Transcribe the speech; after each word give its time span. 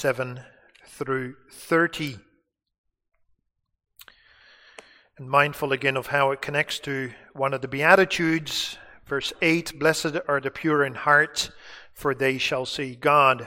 27 0.00 0.40
through 0.86 1.34
30. 1.50 2.18
And 5.18 5.28
mindful 5.28 5.72
again 5.72 5.98
of 5.98 6.06
how 6.06 6.30
it 6.30 6.40
connects 6.40 6.78
to 6.80 7.12
one 7.34 7.52
of 7.52 7.60
the 7.60 7.68
Beatitudes, 7.68 8.78
verse 9.06 9.34
8 9.42 9.78
Blessed 9.78 10.16
are 10.26 10.40
the 10.40 10.50
pure 10.50 10.86
in 10.86 10.94
heart, 10.94 11.50
for 11.92 12.14
they 12.14 12.38
shall 12.38 12.64
see 12.64 12.94
God. 12.94 13.46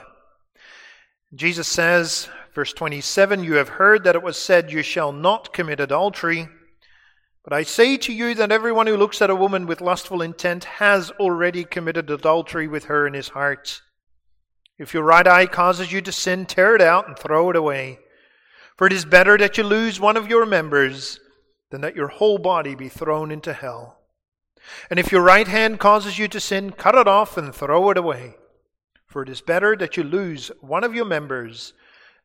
Jesus 1.34 1.66
says, 1.66 2.28
verse 2.54 2.72
27, 2.72 3.42
You 3.42 3.54
have 3.54 3.70
heard 3.70 4.04
that 4.04 4.14
it 4.14 4.22
was 4.22 4.38
said, 4.38 4.70
You 4.70 4.84
shall 4.84 5.10
not 5.10 5.52
commit 5.52 5.80
adultery. 5.80 6.48
But 7.42 7.52
I 7.52 7.64
say 7.64 7.96
to 7.96 8.12
you 8.12 8.32
that 8.36 8.52
everyone 8.52 8.86
who 8.86 8.96
looks 8.96 9.20
at 9.20 9.28
a 9.28 9.34
woman 9.34 9.66
with 9.66 9.80
lustful 9.80 10.22
intent 10.22 10.62
has 10.64 11.10
already 11.18 11.64
committed 11.64 12.08
adultery 12.10 12.68
with 12.68 12.84
her 12.84 13.08
in 13.08 13.14
his 13.14 13.30
heart. 13.30 13.82
If 14.78 14.92
your 14.92 15.04
right 15.04 15.26
eye 15.26 15.46
causes 15.46 15.92
you 15.92 16.00
to 16.02 16.12
sin, 16.12 16.46
tear 16.46 16.74
it 16.74 16.80
out 16.80 17.06
and 17.06 17.16
throw 17.16 17.50
it 17.50 17.56
away. 17.56 18.00
For 18.76 18.86
it 18.86 18.92
is 18.92 19.04
better 19.04 19.38
that 19.38 19.56
you 19.56 19.64
lose 19.64 20.00
one 20.00 20.16
of 20.16 20.28
your 20.28 20.44
members 20.44 21.20
than 21.70 21.80
that 21.82 21.94
your 21.94 22.08
whole 22.08 22.38
body 22.38 22.74
be 22.74 22.88
thrown 22.88 23.30
into 23.30 23.52
hell. 23.52 24.00
And 24.90 24.98
if 24.98 25.12
your 25.12 25.22
right 25.22 25.46
hand 25.46 25.78
causes 25.78 26.18
you 26.18 26.26
to 26.28 26.40
sin, 26.40 26.72
cut 26.72 26.94
it 26.94 27.06
off 27.06 27.36
and 27.36 27.54
throw 27.54 27.90
it 27.90 27.96
away. 27.96 28.36
For 29.06 29.22
it 29.22 29.28
is 29.28 29.40
better 29.40 29.76
that 29.76 29.96
you 29.96 30.02
lose 30.02 30.50
one 30.60 30.82
of 30.82 30.94
your 30.94 31.04
members 31.04 31.72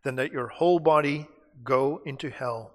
than 0.04 0.16
that 0.16 0.32
your 0.32 0.48
whole 0.48 0.80
body 0.80 1.28
go 1.64 2.02
into 2.06 2.30
hell. 2.30 2.74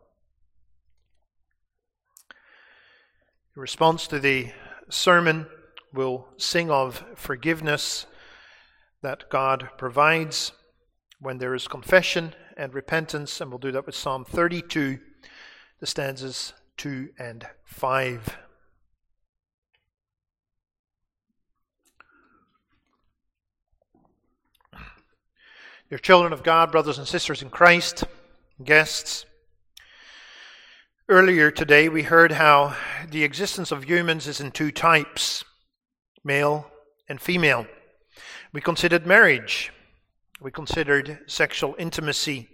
In 3.57 3.61
response 3.61 4.07
to 4.09 4.21
the 4.21 4.53
sermon, 4.89 5.47
we'll 5.93 6.29
sing 6.37 6.71
of 6.71 7.03
forgiveness 7.17 8.07
that 9.05 9.29
God 9.29 9.69
provides 9.77 10.53
when 11.21 11.37
there 11.37 11.55
is 11.55 11.69
confession 11.69 12.35
and 12.57 12.73
repentance, 12.73 13.39
and 13.41 13.51
we'll 13.51 13.59
do 13.59 13.71
that 13.73 13.85
with 13.85 13.95
Psalm 13.95 14.25
32, 14.25 14.99
the 15.79 15.87
stanzas 15.87 16.55
2 16.79 17.11
and 17.19 17.47
5. 17.65 18.39
Dear 25.91 25.99
children 25.99 26.33
of 26.33 26.43
God, 26.43 26.73
brothers 26.73 26.97
and 26.97 27.07
sisters 27.07 27.43
in 27.43 27.51
Christ, 27.51 28.05
guests, 28.65 29.27
Earlier 31.07 31.51
today, 31.51 31.91
we 31.91 32.05
heard 32.05 32.33
how 32.33 32.79
the 33.11 33.25
existence 33.25 33.71
of 33.71 33.85
humans 33.85 34.27
is 34.27 34.41
in 34.41 34.51
two 34.53 34.73
types 34.73 35.45
male 36.25 36.71
and 37.11 37.21
female. 37.21 37.67
We 38.55 38.61
considered 38.61 39.05
marriage, 39.05 39.73
we 40.41 40.53
considered 40.53 41.19
sexual 41.27 41.75
intimacy. 41.77 42.49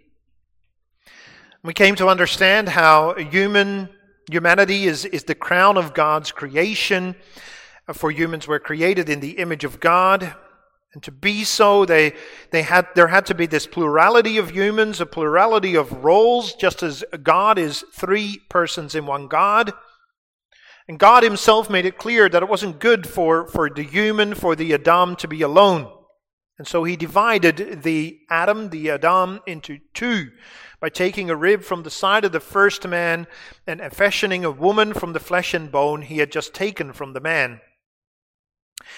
We 1.62 1.74
came 1.74 1.94
to 1.96 2.08
understand 2.08 2.70
how 2.70 3.16
human 3.16 3.90
humanity 4.30 4.86
is, 4.86 5.04
is 5.04 5.24
the 5.24 5.34
crown 5.34 5.76
of 5.76 5.92
God's 5.92 6.32
creation. 6.32 7.16
For 7.92 8.10
humans 8.10 8.48
were 8.48 8.58
created 8.58 9.10
in 9.10 9.20
the 9.20 9.32
image 9.32 9.64
of 9.64 9.78
God. 9.78 10.34
And 10.94 11.02
to 11.02 11.12
be 11.12 11.44
so, 11.44 11.84
they, 11.84 12.14
they 12.50 12.62
had, 12.62 12.86
there 12.94 13.08
had 13.08 13.26
to 13.26 13.34
be 13.34 13.44
this 13.44 13.66
plurality 13.66 14.38
of 14.38 14.52
humans, 14.52 15.02
a 15.02 15.06
plurality 15.06 15.74
of 15.74 16.02
roles, 16.02 16.54
just 16.54 16.82
as 16.82 17.04
God 17.22 17.58
is 17.58 17.84
three 17.92 18.40
persons 18.48 18.94
in 18.94 19.04
one 19.04 19.28
God. 19.28 19.74
And 20.91 20.98
God 20.98 21.22
Himself 21.22 21.70
made 21.70 21.86
it 21.86 21.98
clear 21.98 22.28
that 22.28 22.42
it 22.42 22.48
wasn't 22.48 22.80
good 22.80 23.06
for, 23.06 23.46
for 23.46 23.70
the 23.70 23.84
human, 23.84 24.34
for 24.34 24.56
the 24.56 24.74
Adam 24.74 25.14
to 25.14 25.28
be 25.28 25.41
alone. 25.41 25.88
And 26.58 26.66
so 26.66 26.83
He 26.83 26.96
divided 26.96 27.84
the 27.84 28.19
Adam, 28.28 28.70
the 28.70 28.91
Adam, 28.91 29.38
into 29.46 29.78
two 29.94 30.33
by 30.80 30.88
taking 30.88 31.30
a 31.30 31.36
rib 31.36 31.62
from 31.62 31.84
the 31.84 31.91
side 31.91 32.24
of 32.24 32.33
the 32.33 32.41
first 32.41 32.88
man 32.88 33.28
and 33.68 33.80
fashioning 33.92 34.44
a 34.44 34.50
woman 34.50 34.92
from 34.92 35.12
the 35.12 35.20
flesh 35.20 35.55
and 35.55 35.70
bone 35.70 36.02
He 36.02 36.18
had 36.18 36.33
just 36.33 36.55
taken 36.55 36.92
from 36.92 37.12
the 37.12 37.20
man. 37.20 37.61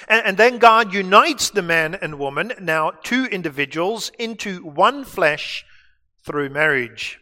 And, 0.09 0.24
and 0.28 0.36
then 0.38 0.56
God 0.56 0.94
unites 0.94 1.50
the 1.50 1.60
man 1.60 1.94
and 1.94 2.19
woman, 2.19 2.54
now 2.59 2.92
two 3.03 3.26
individuals, 3.26 4.10
into 4.19 4.64
one 4.64 5.04
flesh 5.04 5.66
through 6.24 6.48
marriage. 6.48 7.20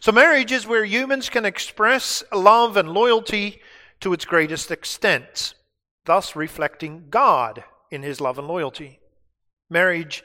So, 0.00 0.12
marriage 0.12 0.52
is 0.52 0.66
where 0.66 0.84
humans 0.84 1.28
can 1.28 1.44
express 1.44 2.22
love 2.32 2.76
and 2.76 2.90
loyalty 2.90 3.60
to 4.00 4.12
its 4.12 4.24
greatest 4.24 4.70
extent, 4.70 5.54
thus 6.04 6.36
reflecting 6.36 7.06
God 7.10 7.64
in 7.90 8.02
his 8.02 8.20
love 8.20 8.38
and 8.38 8.46
loyalty. 8.46 9.00
Marriage 9.70 10.22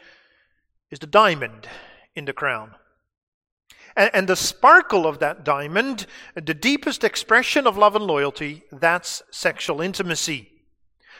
is 0.91 0.99
the 0.99 1.07
diamond 1.07 1.67
in 2.15 2.25
the 2.25 2.33
crown. 2.33 2.75
And, 3.95 4.11
and 4.13 4.29
the 4.29 4.35
sparkle 4.35 5.07
of 5.07 5.19
that 5.19 5.43
diamond, 5.43 6.05
the 6.35 6.53
deepest 6.53 7.03
expression 7.03 7.67
of 7.67 7.77
love 7.77 7.95
and 7.95 8.05
loyalty, 8.05 8.63
that's 8.71 9.23
sexual 9.31 9.81
intimacy. 9.81 10.49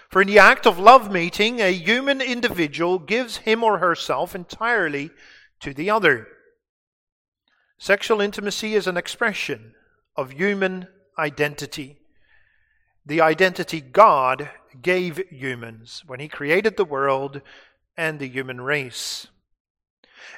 For 0.10 0.22
in 0.22 0.28
the 0.28 0.40
act 0.40 0.68
of 0.68 0.78
love 0.78 1.12
meeting, 1.12 1.60
a 1.60 1.72
human 1.72 2.22
individual 2.22 3.00
gives 3.00 3.38
him 3.38 3.64
or 3.64 3.80
herself 3.80 4.36
entirely 4.36 5.10
to 5.62 5.74
the 5.74 5.90
other. 5.90 6.28
Sexual 7.84 8.22
intimacy 8.22 8.76
is 8.76 8.88
an 8.88 8.96
expression 8.96 9.74
of 10.16 10.32
human 10.32 10.88
identity. 11.20 11.98
The 13.06 13.20
identity 13.20 13.82
God 13.82 14.50
gave 14.82 15.18
humans 15.30 16.02
when 16.08 16.22
He 16.22 16.30
created 16.30 16.78
the 16.78 16.86
world 16.86 17.42
and 17.98 18.20
the 18.20 18.30
human 18.30 18.62
race. 18.62 19.28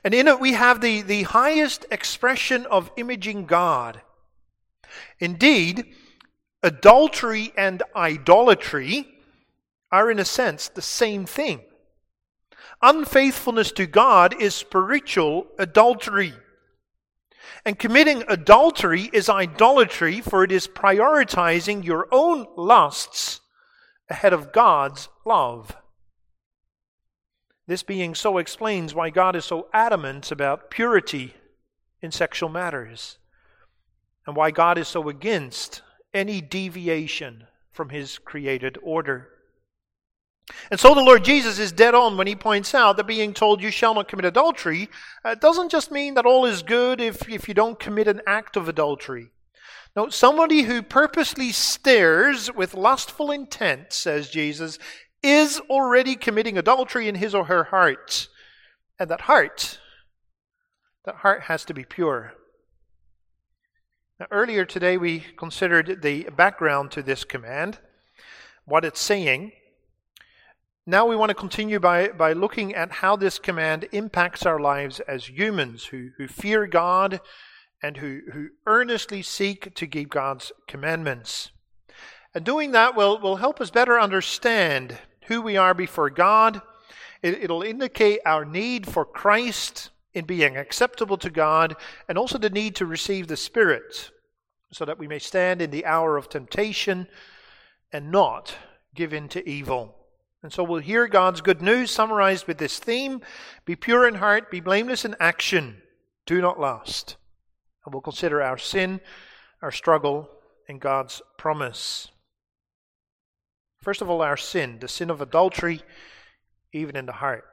And 0.03 0.15
in 0.15 0.27
it, 0.27 0.39
we 0.39 0.53
have 0.53 0.81
the, 0.81 1.03
the 1.03 1.21
highest 1.21 1.85
expression 1.91 2.65
of 2.65 2.89
imaging 2.97 3.45
God. 3.45 4.01
Indeed, 5.19 5.85
adultery 6.63 7.53
and 7.55 7.83
idolatry 7.95 9.07
are, 9.91 10.09
in 10.09 10.17
a 10.17 10.25
sense, 10.25 10.67
the 10.69 10.81
same 10.81 11.27
thing. 11.27 11.61
Unfaithfulness 12.81 13.71
to 13.73 13.85
God 13.85 14.41
is 14.41 14.55
spiritual 14.55 15.45
adultery. 15.59 16.33
And 17.65 17.79
committing 17.79 18.23
adultery 18.27 19.09
is 19.13 19.29
idolatry, 19.29 20.21
for 20.21 20.43
it 20.43 20.51
is 20.51 20.67
prioritizing 20.67 21.83
your 21.83 22.07
own 22.11 22.47
lusts 22.55 23.41
ahead 24.09 24.33
of 24.33 24.51
God's 24.51 25.09
love. 25.25 25.75
This 27.67 27.83
being 27.83 28.13
so 28.13 28.37
explains 28.37 28.93
why 28.93 29.09
God 29.09 29.35
is 29.35 29.45
so 29.45 29.67
adamant 29.73 30.31
about 30.31 30.69
purity 30.69 31.33
in 32.01 32.11
sexual 32.11 32.49
matters, 32.49 33.17
and 34.27 34.35
why 34.35 34.51
God 34.51 34.77
is 34.77 34.87
so 34.87 35.09
against 35.09 35.81
any 36.13 36.41
deviation 36.41 37.47
from 37.71 37.89
his 37.89 38.19
created 38.19 38.77
order. 38.83 39.29
And 40.69 40.79
so 40.79 40.93
the 40.93 41.01
Lord 41.01 41.23
Jesus 41.23 41.57
is 41.57 41.71
dead 41.71 41.95
on 41.95 42.17
when 42.17 42.27
he 42.27 42.35
points 42.35 42.75
out 42.75 42.97
that 42.97 43.07
being 43.07 43.33
told 43.33 43.61
you 43.61 43.71
shall 43.71 43.95
not 43.95 44.07
commit 44.07 44.25
adultery 44.25 44.89
uh, 45.23 45.35
doesn't 45.35 45.71
just 45.71 45.91
mean 45.91 46.13
that 46.13 46.25
all 46.25 46.45
is 46.45 46.61
good 46.61 47.01
if, 47.01 47.27
if 47.27 47.47
you 47.47 47.53
don't 47.53 47.79
commit 47.79 48.07
an 48.07 48.21
act 48.27 48.55
of 48.55 48.69
adultery. 48.69 49.31
No, 49.95 50.09
somebody 50.09 50.63
who 50.63 50.81
purposely 50.81 51.51
stares 51.51 52.53
with 52.53 52.73
lustful 52.73 53.31
intent, 53.31 53.93
says 53.93 54.29
Jesus, 54.29 54.77
is 55.23 55.59
already 55.69 56.15
committing 56.15 56.57
adultery 56.57 57.07
in 57.07 57.15
his 57.15 57.33
or 57.33 57.45
her 57.45 57.65
heart. 57.65 58.27
And 58.99 59.09
that 59.09 59.21
heart, 59.21 59.79
that 61.05 61.15
heart 61.15 61.43
has 61.43 61.65
to 61.65 61.73
be 61.73 61.85
pure. 61.85 62.33
Now, 64.19 64.27
earlier 64.31 64.65
today 64.65 64.97
we 64.97 65.21
considered 65.37 66.01
the 66.01 66.29
background 66.35 66.91
to 66.91 67.01
this 67.01 67.23
command, 67.23 67.79
what 68.65 68.85
it's 68.85 69.01
saying. 69.01 69.51
Now 70.87 71.07
we 71.07 71.15
want 71.15 71.29
to 71.29 71.35
continue 71.35 71.79
by, 71.79 72.09
by 72.09 72.33
looking 72.33 72.75
at 72.75 72.91
how 72.91 73.15
this 73.15 73.39
command 73.39 73.87
impacts 73.91 74.45
our 74.45 74.59
lives 74.59 74.99
as 74.99 75.27
humans 75.27 75.85
who, 75.85 76.09
who 76.17 76.27
fear 76.27 76.67
God 76.67 77.21
and 77.81 77.97
who, 77.97 78.21
who 78.33 78.49
earnestly 78.67 79.23
seek 79.23 79.73
to 79.73 79.87
keep 79.87 80.11
God's 80.11 80.51
commandments. 80.67 81.49
And 82.35 82.45
doing 82.45 82.71
that 82.73 82.95
will, 82.95 83.19
will 83.19 83.37
help 83.37 83.59
us 83.59 83.71
better 83.71 83.99
understand 83.99 84.99
who 85.25 85.41
we 85.41 85.57
are 85.57 85.73
before 85.73 86.11
God. 86.11 86.61
It, 87.23 87.43
it'll 87.43 87.63
indicate 87.63 88.19
our 88.23 88.45
need 88.45 88.85
for 88.85 89.05
Christ 89.05 89.89
in 90.13 90.25
being 90.25 90.55
acceptable 90.55 91.17
to 91.17 91.31
God 91.31 91.75
and 92.07 92.15
also 92.15 92.37
the 92.37 92.51
need 92.51 92.75
to 92.75 92.85
receive 92.85 93.27
the 93.27 93.37
Spirit 93.37 94.11
so 94.71 94.85
that 94.85 94.99
we 94.99 95.07
may 95.07 95.19
stand 95.19 95.63
in 95.63 95.71
the 95.71 95.87
hour 95.87 96.15
of 96.15 96.29
temptation 96.29 97.07
and 97.91 98.11
not 98.11 98.55
give 98.93 99.15
in 99.15 99.27
to 99.29 99.49
evil. 99.49 100.04
And 100.45 100.53
so 100.53 100.63
we'll 100.63 100.79
hear 100.79 101.07
God's 101.07 101.41
good 101.41 101.63
news 101.63 101.89
summarized 101.89 102.45
with 102.45 102.59
this 102.59 102.77
theme 102.77 103.21
Be 103.65 103.75
pure 103.75 104.07
in 104.07 104.13
heart, 104.13 104.51
be 104.51 104.59
blameless 104.59 105.03
in 105.03 105.15
action, 105.19 105.81
do 106.27 106.39
not 106.39 106.59
lust. 106.59 107.15
And 107.83 107.91
we'll 107.91 108.03
consider 108.03 108.43
our 108.43 108.59
sin, 108.59 109.01
our 109.63 109.71
struggle, 109.71 110.29
and 110.69 110.79
God's 110.79 111.23
promise. 111.39 112.09
First 113.81 114.03
of 114.03 114.09
all, 114.11 114.21
our 114.21 114.37
sin, 114.37 114.77
the 114.79 114.87
sin 114.87 115.09
of 115.09 115.19
adultery, 115.19 115.81
even 116.71 116.95
in 116.95 117.07
the 117.07 117.13
heart. 117.13 117.45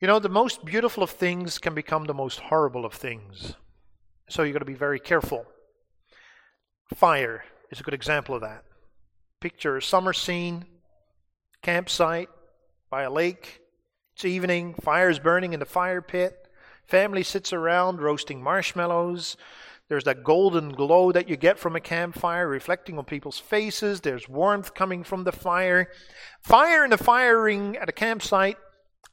You 0.00 0.08
know, 0.08 0.18
the 0.18 0.30
most 0.30 0.64
beautiful 0.64 1.02
of 1.02 1.10
things 1.10 1.58
can 1.58 1.74
become 1.74 2.06
the 2.06 2.14
most 2.14 2.40
horrible 2.40 2.86
of 2.86 2.94
things. 2.94 3.52
So 4.30 4.44
you've 4.44 4.54
got 4.54 4.60
to 4.60 4.64
be 4.64 4.72
very 4.72 4.98
careful. 4.98 5.44
Fire 6.94 7.44
is 7.70 7.80
a 7.80 7.82
good 7.82 7.92
example 7.92 8.34
of 8.34 8.40
that. 8.40 8.65
Picture 9.46 9.76
a 9.76 9.82
summer 9.82 10.12
scene, 10.12 10.64
campsite 11.62 12.28
by 12.90 13.02
a 13.02 13.10
lake. 13.12 13.60
It's 14.12 14.24
evening, 14.24 14.74
fire's 14.74 15.20
burning 15.20 15.52
in 15.52 15.60
the 15.60 15.64
fire 15.64 16.02
pit. 16.02 16.48
Family 16.84 17.22
sits 17.22 17.52
around 17.52 18.00
roasting 18.00 18.42
marshmallows. 18.42 19.36
There's 19.88 20.02
that 20.02 20.24
golden 20.24 20.70
glow 20.70 21.12
that 21.12 21.28
you 21.28 21.36
get 21.36 21.60
from 21.60 21.76
a 21.76 21.80
campfire 21.80 22.48
reflecting 22.48 22.98
on 22.98 23.04
people's 23.04 23.38
faces. 23.38 24.00
There's 24.00 24.28
warmth 24.28 24.74
coming 24.74 25.04
from 25.04 25.22
the 25.22 25.30
fire. 25.30 25.90
Fire 26.40 26.84
in 26.84 26.92
a 26.92 26.98
fire 26.98 27.40
ring 27.40 27.76
at 27.76 27.88
a 27.88 27.92
campsite, 27.92 28.58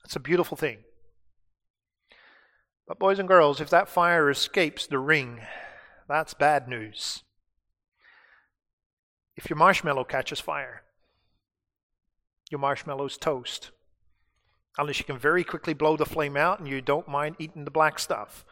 it's 0.03 0.15
a 0.15 0.19
beautiful 0.19 0.57
thing. 0.57 0.79
But, 2.87 2.97
boys 2.97 3.19
and 3.19 3.27
girls, 3.27 3.61
if 3.61 3.69
that 3.69 3.87
fire 3.87 4.31
escapes 4.31 4.87
the 4.87 4.97
ring, 4.97 5.41
that's 6.07 6.33
bad 6.33 6.67
news. 6.67 7.21
If 9.35 9.49
your 9.49 9.57
marshmallow 9.57 10.03
catches 10.05 10.39
fire, 10.39 10.83
your 12.49 12.59
marshmallow's 12.59 13.17
toast. 13.17 13.71
Unless 14.77 14.99
you 14.99 15.05
can 15.05 15.17
very 15.17 15.43
quickly 15.43 15.73
blow 15.73 15.97
the 15.97 16.05
flame 16.05 16.37
out 16.37 16.59
and 16.59 16.67
you 16.67 16.81
don't 16.81 17.07
mind 17.07 17.35
eating 17.39 17.65
the 17.65 17.71
black 17.71 17.99
stuff. 17.99 18.45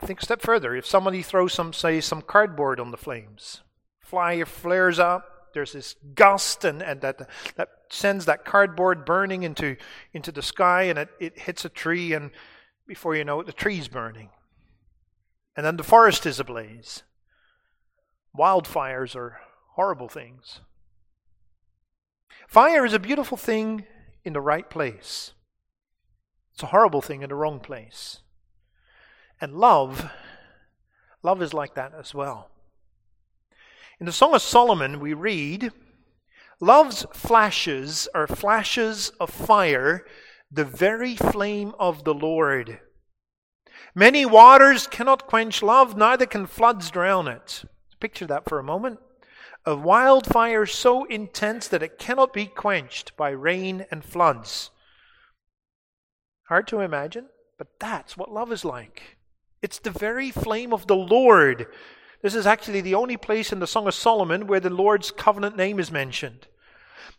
Think 0.00 0.20
a 0.20 0.24
step 0.24 0.40
further. 0.40 0.76
If 0.76 0.86
somebody 0.86 1.22
throws 1.22 1.52
some, 1.52 1.72
say, 1.72 2.00
some 2.00 2.22
cardboard 2.22 2.78
on 2.78 2.90
the 2.90 2.96
flames, 2.96 3.62
fire 4.00 4.46
flares 4.46 4.98
up, 4.98 5.50
there's 5.54 5.72
this 5.72 5.96
gust 6.14 6.64
and, 6.64 6.82
and 6.82 7.00
that, 7.00 7.28
that 7.56 7.68
sends 7.90 8.26
that 8.26 8.44
cardboard 8.44 9.04
burning 9.04 9.42
into, 9.42 9.76
into 10.12 10.30
the 10.30 10.42
sky 10.42 10.84
and 10.84 10.98
it, 10.98 11.08
it 11.18 11.38
hits 11.38 11.64
a 11.64 11.68
tree 11.68 12.12
and 12.12 12.30
before 12.86 13.16
you 13.16 13.24
know 13.24 13.40
it, 13.40 13.46
the 13.46 13.52
tree's 13.52 13.88
burning. 13.88 14.30
And 15.56 15.66
then 15.66 15.76
the 15.76 15.82
forest 15.82 16.26
is 16.26 16.38
ablaze. 16.38 17.02
Wildfires 18.36 19.14
are 19.16 19.38
horrible 19.74 20.08
things. 20.08 20.60
Fire 22.48 22.84
is 22.84 22.92
a 22.92 22.98
beautiful 22.98 23.36
thing 23.36 23.84
in 24.24 24.32
the 24.32 24.40
right 24.40 24.68
place. 24.68 25.32
It's 26.54 26.62
a 26.62 26.66
horrible 26.66 27.02
thing 27.02 27.22
in 27.22 27.28
the 27.28 27.34
wrong 27.34 27.60
place. 27.60 28.20
And 29.40 29.54
love, 29.54 30.10
love 31.22 31.42
is 31.42 31.54
like 31.54 31.74
that 31.74 31.92
as 31.98 32.14
well. 32.14 32.50
In 34.00 34.06
the 34.06 34.12
Song 34.12 34.34
of 34.34 34.42
Solomon, 34.42 35.00
we 35.00 35.12
read, 35.14 35.72
Love's 36.60 37.06
flashes 37.12 38.08
are 38.14 38.26
flashes 38.26 39.10
of 39.20 39.30
fire, 39.30 40.04
the 40.50 40.64
very 40.64 41.14
flame 41.14 41.74
of 41.78 42.04
the 42.04 42.14
Lord. 42.14 42.80
Many 43.94 44.26
waters 44.26 44.86
cannot 44.86 45.26
quench 45.26 45.62
love, 45.62 45.96
neither 45.96 46.26
can 46.26 46.46
floods 46.46 46.90
drown 46.90 47.28
it. 47.28 47.64
Picture 48.00 48.26
that 48.26 48.48
for 48.48 48.58
a 48.58 48.64
moment. 48.64 49.00
A 49.66 49.74
wildfire 49.74 50.66
so 50.66 51.04
intense 51.04 51.68
that 51.68 51.82
it 51.82 51.98
cannot 51.98 52.32
be 52.32 52.46
quenched 52.46 53.16
by 53.16 53.30
rain 53.30 53.86
and 53.90 54.04
floods. 54.04 54.70
Hard 56.48 56.66
to 56.68 56.80
imagine, 56.80 57.26
but 57.58 57.78
that's 57.78 58.16
what 58.16 58.32
love 58.32 58.52
is 58.52 58.64
like. 58.64 59.18
It's 59.60 59.78
the 59.78 59.90
very 59.90 60.30
flame 60.30 60.72
of 60.72 60.86
the 60.86 60.96
Lord. 60.96 61.66
This 62.22 62.34
is 62.34 62.46
actually 62.46 62.80
the 62.80 62.94
only 62.94 63.16
place 63.16 63.52
in 63.52 63.58
the 63.58 63.66
Song 63.66 63.86
of 63.86 63.94
Solomon 63.94 64.46
where 64.46 64.60
the 64.60 64.70
Lord's 64.70 65.10
covenant 65.10 65.56
name 65.56 65.78
is 65.78 65.90
mentioned. 65.90 66.46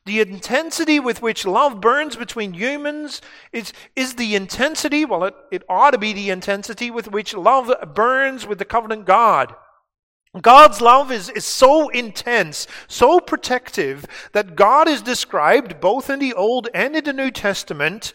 The 0.06 0.22
intensity 0.22 1.00
with 1.00 1.22
which 1.22 1.46
love 1.46 1.82
burns 1.82 2.16
between 2.16 2.54
humans 2.54 3.22
is, 3.52 3.74
is 3.96 4.16
the 4.16 4.36
intensity, 4.36 5.06
well, 5.06 5.26
it, 5.26 5.36
it 5.52 5.64
ought 5.70 5.92
to 5.92 5.98
be 5.98 6.14
the 6.14 6.30
intensity 6.30 6.90
with 6.90 7.12
which 7.12 7.34
love 7.34 7.72
burns 7.94 8.48
with 8.48 8.58
the 8.60 8.66
covenant 8.66 9.06
God. 9.06 9.54
God's 10.40 10.80
love 10.80 11.12
is, 11.12 11.30
is 11.30 11.46
so 11.46 11.90
intense, 11.90 12.68
so 12.88 13.20
protective, 13.20 14.06
that 14.34 14.56
God 14.56 14.88
is 14.88 15.02
described, 15.02 15.82
both 15.82 16.10
in 16.10 16.20
the 16.20 16.34
Old 16.34 16.68
and 16.74 16.96
in 16.96 17.04
the 17.04 17.14
New 17.14 17.32
Testament, 17.32 18.14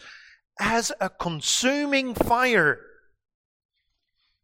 as 0.59 0.93
a 1.01 1.09
consuming 1.09 2.13
fire. 2.13 2.79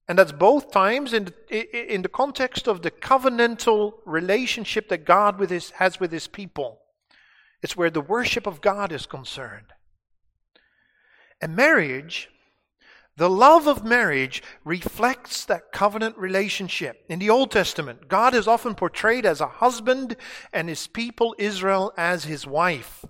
And 0.07 0.19
that's 0.19 0.33
both 0.33 0.71
times 0.71 1.13
in 1.13 1.25
the, 1.49 1.93
in 1.93 2.01
the 2.01 2.09
context 2.09 2.67
of 2.67 2.81
the 2.81 2.91
covenantal 2.91 3.93
relationship 4.05 4.89
that 4.89 5.05
God 5.05 5.39
with 5.39 5.49
his, 5.49 5.71
has 5.71 6.01
with 6.01 6.11
his 6.11 6.27
people. 6.27 6.79
It's 7.61 7.77
where 7.77 7.89
the 7.89 8.01
worship 8.01 8.45
of 8.45 8.59
God 8.59 8.91
is 8.91 9.05
concerned. 9.05 9.67
And 11.41 11.55
marriage, 11.55 12.27
the 13.21 13.29
love 13.29 13.67
of 13.67 13.85
marriage, 13.85 14.41
reflects 14.65 15.45
that 15.45 15.71
covenant 15.71 16.17
relationship. 16.17 17.05
In 17.07 17.19
the 17.19 17.29
Old 17.29 17.51
Testament, 17.51 18.07
God 18.07 18.33
is 18.33 18.47
often 18.47 18.73
portrayed 18.73 19.27
as 19.27 19.39
a 19.39 19.47
husband 19.47 20.15
and 20.51 20.67
his 20.67 20.87
people, 20.87 21.35
Israel, 21.37 21.93
as 21.95 22.23
his 22.23 22.47
wife. 22.47 23.05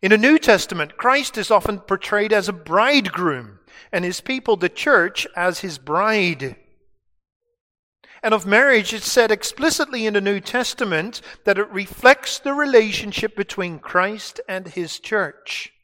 In 0.00 0.10
the 0.10 0.16
New 0.16 0.38
Testament, 0.38 0.96
Christ 0.96 1.36
is 1.36 1.50
often 1.50 1.80
portrayed 1.80 2.32
as 2.32 2.48
a 2.48 2.52
bridegroom 2.54 3.58
and 3.92 4.06
his 4.06 4.22
people, 4.22 4.56
the 4.56 4.70
church, 4.70 5.26
as 5.36 5.60
his 5.60 5.76
bride. 5.76 6.56
And 8.22 8.32
of 8.32 8.46
marriage, 8.46 8.94
it's 8.94 9.12
said 9.12 9.30
explicitly 9.30 10.06
in 10.06 10.14
the 10.14 10.22
New 10.22 10.40
Testament 10.40 11.20
that 11.44 11.58
it 11.58 11.68
reflects 11.68 12.38
the 12.38 12.54
relationship 12.54 13.36
between 13.36 13.80
Christ 13.80 14.40
and 14.48 14.66
his 14.66 14.98
church. 14.98 15.74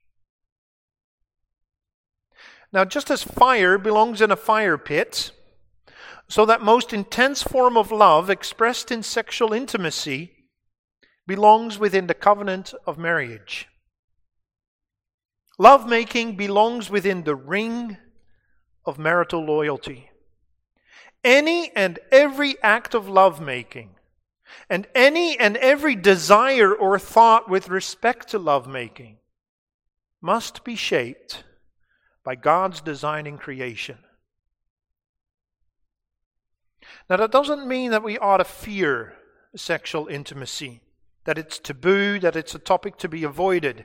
Now, 2.74 2.84
just 2.84 3.08
as 3.08 3.22
fire 3.22 3.78
belongs 3.78 4.20
in 4.20 4.32
a 4.32 4.36
fire 4.36 4.76
pit, 4.76 5.30
so 6.28 6.44
that 6.44 6.60
most 6.60 6.92
intense 6.92 7.40
form 7.40 7.76
of 7.76 7.92
love 7.92 8.28
expressed 8.28 8.90
in 8.90 9.04
sexual 9.04 9.52
intimacy 9.52 10.48
belongs 11.24 11.78
within 11.78 12.08
the 12.08 12.14
covenant 12.14 12.74
of 12.84 12.98
marriage. 12.98 13.68
Lovemaking 15.56 16.34
belongs 16.34 16.90
within 16.90 17.22
the 17.22 17.36
ring 17.36 17.96
of 18.84 18.98
marital 18.98 19.44
loyalty. 19.44 20.10
Any 21.22 21.70
and 21.76 22.00
every 22.10 22.60
act 22.60 22.92
of 22.92 23.08
lovemaking 23.08 23.90
and 24.68 24.88
any 24.96 25.38
and 25.38 25.56
every 25.58 25.94
desire 25.94 26.74
or 26.74 26.98
thought 26.98 27.48
with 27.48 27.68
respect 27.68 28.30
to 28.30 28.38
lovemaking 28.40 29.18
must 30.20 30.64
be 30.64 30.74
shaped 30.74 31.44
by 32.24 32.34
God's 32.34 32.81
design 32.81 33.26
in 33.26 33.36
creation. 33.38 33.98
Now, 37.08 37.16
that 37.16 37.31
doesn't 37.31 37.69
mean 37.69 37.90
that 37.90 38.02
we 38.02 38.19
ought 38.19 38.38
to 38.38 38.44
fear 38.44 39.14
sexual 39.54 40.06
intimacy, 40.06 40.81
that 41.24 41.38
it's 41.38 41.58
taboo, 41.58 42.19
that 42.20 42.34
it's 42.34 42.54
a 42.54 42.58
topic 42.58 42.96
to 42.98 43.08
be 43.08 43.24
avoided. 43.24 43.84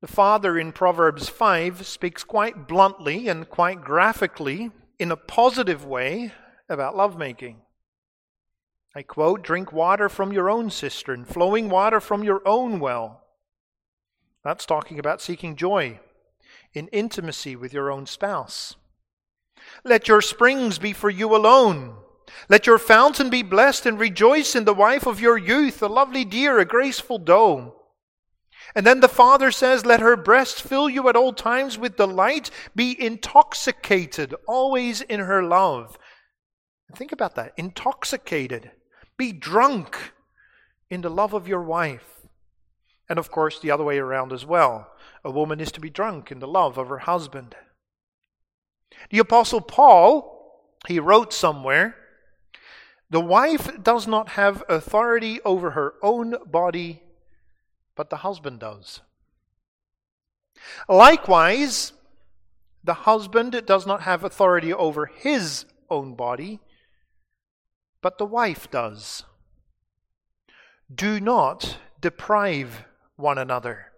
The 0.00 0.06
father 0.06 0.58
in 0.58 0.72
Proverbs 0.72 1.28
5 1.28 1.86
speaks 1.86 2.24
quite 2.24 2.66
bluntly 2.66 3.28
and 3.28 3.48
quite 3.48 3.82
graphically 3.82 4.70
in 4.98 5.10
a 5.10 5.16
positive 5.16 5.84
way 5.84 6.32
about 6.68 6.96
lovemaking. 6.96 7.62
I 8.94 9.02
quote, 9.02 9.42
drink 9.42 9.72
water 9.72 10.08
from 10.08 10.32
your 10.32 10.48
own 10.48 10.70
cistern, 10.70 11.24
flowing 11.24 11.68
water 11.68 12.00
from 12.00 12.24
your 12.24 12.46
own 12.46 12.80
well. 12.80 13.24
That's 14.42 14.66
talking 14.66 14.98
about 14.98 15.20
seeking 15.20 15.56
joy 15.56 16.00
in 16.74 16.88
intimacy 16.88 17.56
with 17.56 17.72
your 17.72 17.90
own 17.90 18.06
spouse. 18.06 18.76
Let 19.84 20.08
your 20.08 20.20
springs 20.20 20.78
be 20.78 20.92
for 20.92 21.10
you 21.10 21.34
alone. 21.34 21.96
Let 22.48 22.66
your 22.66 22.78
fountain 22.78 23.30
be 23.30 23.42
blessed 23.42 23.86
and 23.86 23.98
rejoice 23.98 24.54
in 24.54 24.64
the 24.64 24.74
wife 24.74 25.06
of 25.06 25.20
your 25.20 25.38
youth, 25.38 25.82
a 25.82 25.86
lovely 25.86 26.24
deer, 26.24 26.58
a 26.58 26.64
graceful 26.64 27.18
doe. 27.18 27.74
And 28.74 28.86
then 28.86 29.00
the 29.00 29.08
Father 29.08 29.50
says, 29.50 29.86
Let 29.86 30.00
her 30.00 30.16
breast 30.16 30.62
fill 30.62 30.88
you 30.88 31.08
at 31.08 31.16
all 31.16 31.32
times 31.32 31.78
with 31.78 31.96
delight, 31.96 32.50
be 32.76 33.00
intoxicated 33.00 34.34
always 34.46 35.00
in 35.00 35.20
her 35.20 35.42
love. 35.42 35.98
think 36.94 37.12
about 37.12 37.34
that 37.36 37.52
intoxicated. 37.56 38.70
Be 39.16 39.32
drunk 39.32 40.12
in 40.90 41.00
the 41.00 41.10
love 41.10 41.34
of 41.34 41.48
your 41.48 41.62
wife. 41.62 42.17
And 43.08 43.18
of 43.18 43.30
course, 43.30 43.58
the 43.58 43.70
other 43.70 43.84
way 43.84 43.98
around 43.98 44.32
as 44.32 44.44
well. 44.44 44.92
A 45.24 45.30
woman 45.30 45.60
is 45.60 45.72
to 45.72 45.80
be 45.80 45.90
drunk 45.90 46.30
in 46.30 46.38
the 46.38 46.48
love 46.48 46.78
of 46.78 46.88
her 46.88 46.98
husband. 46.98 47.56
The 49.10 49.18
Apostle 49.18 49.60
Paul, 49.60 50.70
he 50.86 51.00
wrote 51.00 51.32
somewhere, 51.32 51.96
the 53.10 53.20
wife 53.20 53.82
does 53.82 54.06
not 54.06 54.30
have 54.30 54.62
authority 54.68 55.40
over 55.44 55.70
her 55.70 55.94
own 56.02 56.36
body 56.46 57.02
but 57.98 58.10
the 58.10 58.18
husband 58.18 58.60
does. 58.60 59.00
Likewise, 60.88 61.92
the 62.84 62.94
husband 62.94 63.60
does 63.66 63.88
not 63.88 64.02
have 64.02 64.22
authority 64.22 64.72
over 64.72 65.06
his 65.06 65.64
own 65.90 66.14
body, 66.14 66.60
but 68.00 68.16
the 68.16 68.24
wife 68.24 68.70
does. 68.70 69.24
Do 70.94 71.18
not 71.18 71.78
deprive 72.00 72.84
one 73.18 73.36
another. 73.36 73.92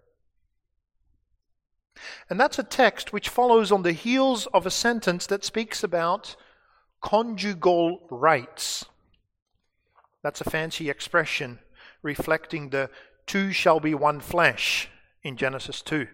And 2.28 2.40
that's 2.40 2.58
a 2.58 2.64
text 2.64 3.12
which 3.12 3.28
follows 3.28 3.70
on 3.70 3.82
the 3.82 3.92
heels 3.92 4.46
of 4.54 4.66
a 4.66 4.70
sentence 4.70 5.26
that 5.26 5.44
speaks 5.44 5.84
about 5.84 6.36
conjugal 7.00 8.06
rights. 8.10 8.86
That's 10.22 10.40
a 10.40 10.50
fancy 10.50 10.90
expression 10.90 11.58
reflecting 12.02 12.70
the 12.70 12.90
two 13.26 13.52
shall 13.52 13.80
be 13.80 13.94
one 13.94 14.20
flesh 14.20 14.88
in 15.22 15.36
Genesis 15.36 15.82
2. 15.82 16.08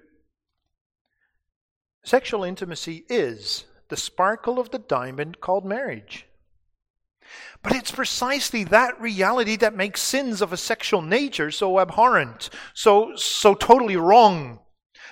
Sexual 2.05 2.45
intimacy 2.45 3.05
is 3.09 3.65
the 3.89 3.97
sparkle 3.97 4.59
of 4.59 4.71
the 4.71 4.79
diamond 4.79 5.41
called 5.41 5.65
marriage. 5.65 6.27
But 7.63 7.75
it's 7.75 7.91
precisely 7.91 8.65
that 8.65 9.01
reality 9.01 9.57
that 9.57 9.75
makes 9.75 10.01
sins 10.01 10.41
of 10.41 10.53
a 10.53 10.57
sexual 10.57 11.03
nature 11.03 11.51
so 11.51 11.81
abhorrent, 11.81 12.51
so, 12.75 13.17
so 13.17 13.55
totally 13.55 13.97
wrong. 13.97 14.61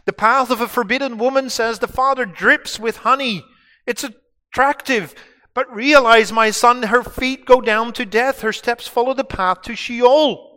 The 0.04 0.12
path 0.12 0.50
of 0.50 0.60
a 0.60 0.68
forbidden 0.68 1.18
woman 1.18 1.50
says 1.50 1.78
the 1.78 1.88
father 1.88 2.26
drips 2.26 2.78
with 2.78 2.98
honey. 2.98 3.44
It's 3.86 4.04
attractive, 4.04 5.14
but 5.54 5.74
realize, 5.74 6.32
my 6.32 6.50
son, 6.50 6.84
her 6.84 7.02
feet 7.02 7.46
go 7.46 7.60
down 7.60 7.92
to 7.94 8.04
death, 8.04 8.40
her 8.40 8.52
steps 8.52 8.86
follow 8.86 9.14
the 9.14 9.24
path 9.24 9.62
to 9.62 9.76
Sheol. 9.76 10.54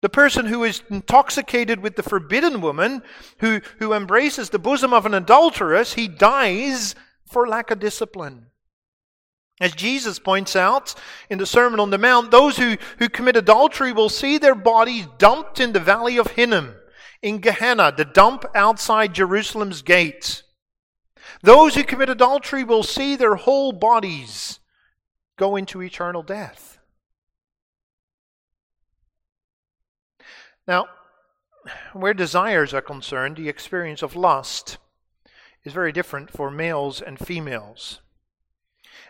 The 0.00 0.08
person 0.08 0.46
who 0.46 0.62
is 0.62 0.82
intoxicated 0.90 1.80
with 1.80 1.96
the 1.96 2.02
forbidden 2.02 2.60
woman, 2.60 3.02
who, 3.40 3.60
who 3.78 3.92
embraces 3.92 4.50
the 4.50 4.58
bosom 4.58 4.92
of 4.92 5.06
an 5.06 5.14
adulteress, 5.14 5.94
he 5.94 6.06
dies 6.06 6.94
for 7.26 7.48
lack 7.48 7.70
of 7.70 7.80
discipline. 7.80 8.46
As 9.60 9.74
Jesus 9.74 10.18
points 10.18 10.54
out 10.54 10.94
in 11.28 11.38
the 11.38 11.46
Sermon 11.46 11.80
on 11.80 11.90
the 11.90 11.98
Mount, 11.98 12.30
those 12.30 12.56
who, 12.56 12.76
who 12.98 13.08
commit 13.08 13.36
adultery 13.36 13.92
will 13.92 14.08
see 14.08 14.38
their 14.38 14.54
bodies 14.54 15.06
dumped 15.18 15.58
in 15.58 15.72
the 15.72 15.80
valley 15.80 16.16
of 16.16 16.28
Hinnom, 16.28 16.76
in 17.22 17.38
Gehenna, 17.38 17.92
the 17.96 18.04
dump 18.04 18.44
outside 18.54 19.14
Jerusalem's 19.14 19.82
gates. 19.82 20.44
Those 21.42 21.74
who 21.74 21.82
commit 21.82 22.08
adultery 22.08 22.62
will 22.62 22.84
see 22.84 23.16
their 23.16 23.34
whole 23.34 23.72
bodies 23.72 24.60
go 25.36 25.56
into 25.56 25.82
eternal 25.82 26.22
death. 26.22 26.78
Now, 30.66 30.86
where 31.92 32.14
desires 32.14 32.74
are 32.74 32.82
concerned, 32.82 33.36
the 33.36 33.48
experience 33.48 34.02
of 34.02 34.14
lust 34.14 34.78
is 35.64 35.72
very 35.72 35.92
different 35.92 36.30
for 36.30 36.50
males 36.50 37.00
and 37.00 37.18
females. 37.18 38.00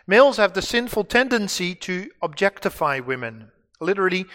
Males 0.09 0.37
have 0.37 0.53
the 0.53 0.61
sinful 0.63 1.03
tendency 1.03 1.75
to 1.75 2.09
objectify 2.19 2.99
women. 2.99 3.51
Literally, 3.79 4.25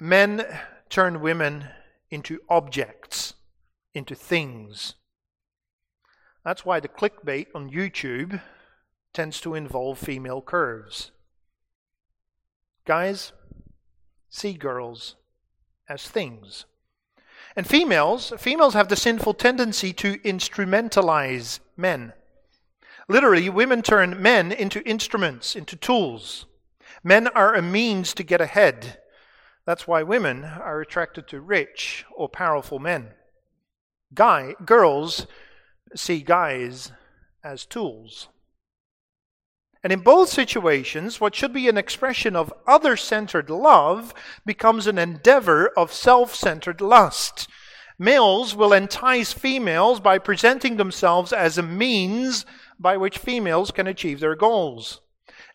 men 0.00 0.46
turn 0.88 1.20
women 1.20 1.66
into 2.12 2.38
objects, 2.48 3.34
into 3.92 4.14
things. 4.14 4.94
That's 6.44 6.64
why 6.64 6.78
the 6.78 6.86
clickbait 6.86 7.48
on 7.56 7.72
YouTube 7.72 8.40
tends 9.12 9.40
to 9.40 9.56
involve 9.56 9.98
female 9.98 10.40
curves. 10.40 11.10
Guys, 12.84 13.32
see 14.28 14.52
girls 14.52 15.16
as 15.88 16.08
things. 16.08 16.66
And 17.56 17.66
females, 17.66 18.32
females 18.38 18.74
have 18.74 18.86
the 18.86 18.94
sinful 18.94 19.34
tendency 19.34 19.92
to 19.94 20.18
instrumentalize 20.18 21.58
men. 21.76 22.12
Literally, 23.10 23.50
women 23.50 23.82
turn 23.82 24.22
men 24.22 24.52
into 24.52 24.88
instruments, 24.88 25.56
into 25.56 25.74
tools. 25.74 26.46
Men 27.02 27.26
are 27.26 27.56
a 27.56 27.60
means 27.60 28.14
to 28.14 28.22
get 28.22 28.40
ahead. 28.40 29.00
That's 29.66 29.88
why 29.88 30.04
women 30.04 30.44
are 30.44 30.80
attracted 30.80 31.26
to 31.26 31.40
rich 31.40 32.04
or 32.14 32.28
powerful 32.28 32.78
men. 32.78 33.08
Guy, 34.14 34.54
girls 34.64 35.26
see 35.96 36.20
guys 36.20 36.92
as 37.42 37.66
tools. 37.66 38.28
And 39.82 39.92
in 39.92 40.02
both 40.02 40.28
situations, 40.28 41.20
what 41.20 41.34
should 41.34 41.52
be 41.52 41.68
an 41.68 41.76
expression 41.76 42.36
of 42.36 42.54
other 42.64 42.96
centered 42.96 43.50
love 43.50 44.14
becomes 44.46 44.86
an 44.86 44.98
endeavor 44.98 45.66
of 45.76 45.92
self 45.92 46.32
centered 46.36 46.80
lust. 46.80 47.48
Males 47.98 48.54
will 48.54 48.72
entice 48.72 49.32
females 49.32 49.98
by 49.98 50.16
presenting 50.16 50.76
themselves 50.76 51.32
as 51.32 51.58
a 51.58 51.62
means 51.62 52.46
by 52.80 52.96
which 52.96 53.18
females 53.18 53.70
can 53.70 53.86
achieve 53.86 54.18
their 54.20 54.34
goals. 54.34 55.02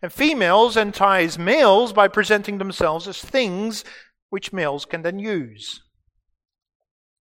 And 0.01 0.13
females 0.13 0.77
entice 0.77 1.37
males 1.37 1.91
by 1.91 2.07
presenting 2.07 2.59
themselves 2.59 3.07
as 3.07 3.19
things 3.19 3.83
which 4.29 4.53
males 4.53 4.85
can 4.85 5.01
then 5.01 5.17
use. 5.17 5.81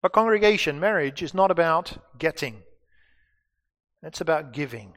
But, 0.02 0.12
congregation, 0.12 0.78
marriage 0.78 1.22
is 1.22 1.32
not 1.32 1.50
about 1.50 1.96
getting, 2.18 2.62
it's 4.02 4.20
about 4.20 4.52
giving. 4.52 4.92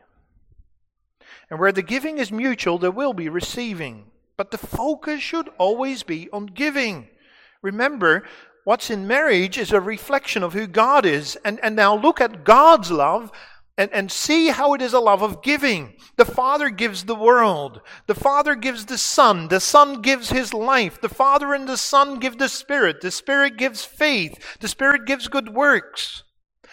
And 1.50 1.60
where 1.60 1.72
the 1.72 1.82
giving 1.82 2.18
is 2.18 2.32
mutual, 2.32 2.78
there 2.78 2.92
will 2.92 3.14
be 3.14 3.30
receiving. 3.30 4.12
But 4.36 4.52
the 4.52 4.58
focus 4.58 5.22
should 5.22 5.50
always 5.58 6.04
be 6.04 6.30
on 6.32 6.48
giving. 6.48 7.08
Remember, 7.62 8.24
what's 8.66 8.90
in 8.90 9.08
marriage 9.08 9.58
is 9.58 9.72
a 9.72 9.80
reflection 9.80 10.44
of 10.44 10.54
who 10.54 10.68
God 10.68 11.06
is. 11.06 11.38
And, 11.46 11.60
and 11.64 11.76
now 11.76 11.96
look 11.96 12.20
at 12.20 12.44
God's 12.44 12.92
love 12.92 13.32
and, 13.78 13.94
and 13.94 14.12
see 14.12 14.48
how 14.48 14.74
it 14.74 14.82
is 14.82 14.94
a 14.94 15.00
love 15.00 15.22
of 15.22 15.44
giving. 15.44 15.94
The 16.16 16.26
Father 16.26 16.70
gives 16.70 17.04
the 17.04 17.16
world. 17.16 17.82
The 18.08 18.16
Father 18.16 18.56
gives 18.56 18.86
the 18.86 18.98
Son. 18.98 19.50
The 19.50 19.60
Son 19.60 20.02
gives 20.02 20.32
his 20.32 20.54
life. 20.54 21.00
The 21.00 21.10
Father 21.10 21.54
and 21.54 21.70
the 21.70 21.78
Son 21.78 22.20
give 22.20 22.40
the 22.40 22.50
Spirit. 22.50 23.02
The 23.02 23.12
Spirit 23.12 23.56
gives 23.56 23.86
faith. 23.86 24.58
The 24.60 24.68
Spirit 24.68 25.06
gives 25.06 25.28
good 25.28 25.54
works. 25.54 26.24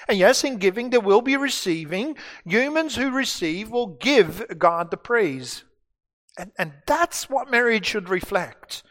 And 0.08 0.18
yes, 0.18 0.44
in 0.44 0.56
giving, 0.56 0.90
there 0.90 1.00
will 1.00 1.22
be 1.22 1.36
receiving. 1.36 2.16
Humans 2.44 2.96
who 2.96 3.10
receive 3.10 3.70
will 3.70 3.98
give 3.98 4.58
God 4.58 4.90
the 4.90 4.96
praise. 4.96 5.64
And, 6.38 6.52
and 6.58 6.72
that's 6.86 7.28
what 7.28 7.50
marriage 7.50 7.86
should 7.86 8.08
reflect. 8.08 8.82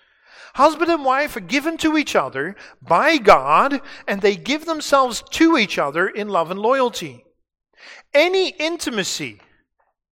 Husband 0.55 0.91
and 0.91 1.03
wife 1.03 1.35
are 1.35 1.41
given 1.41 1.77
to 1.77 1.97
each 1.97 2.15
other 2.15 2.55
by 2.79 3.17
God, 3.17 3.81
and 4.07 4.21
they 4.21 4.35
give 4.35 4.65
themselves 4.65 5.23
to 5.31 5.57
each 5.57 5.79
other 5.79 6.07
in 6.07 6.29
love 6.29 6.51
and 6.51 6.59
loyalty. 6.59 7.22
Any 8.13 8.49
intimacy 8.49 9.41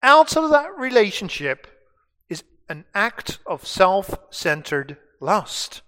outside 0.01 0.43
of 0.43 0.49
that 0.51 0.77
relationship 0.77 1.67
is 2.29 2.43
an 2.67 2.85
act 2.95 3.39
of 3.45 3.65
self 3.65 4.17
centered 4.31 4.97
lust. 5.19 5.81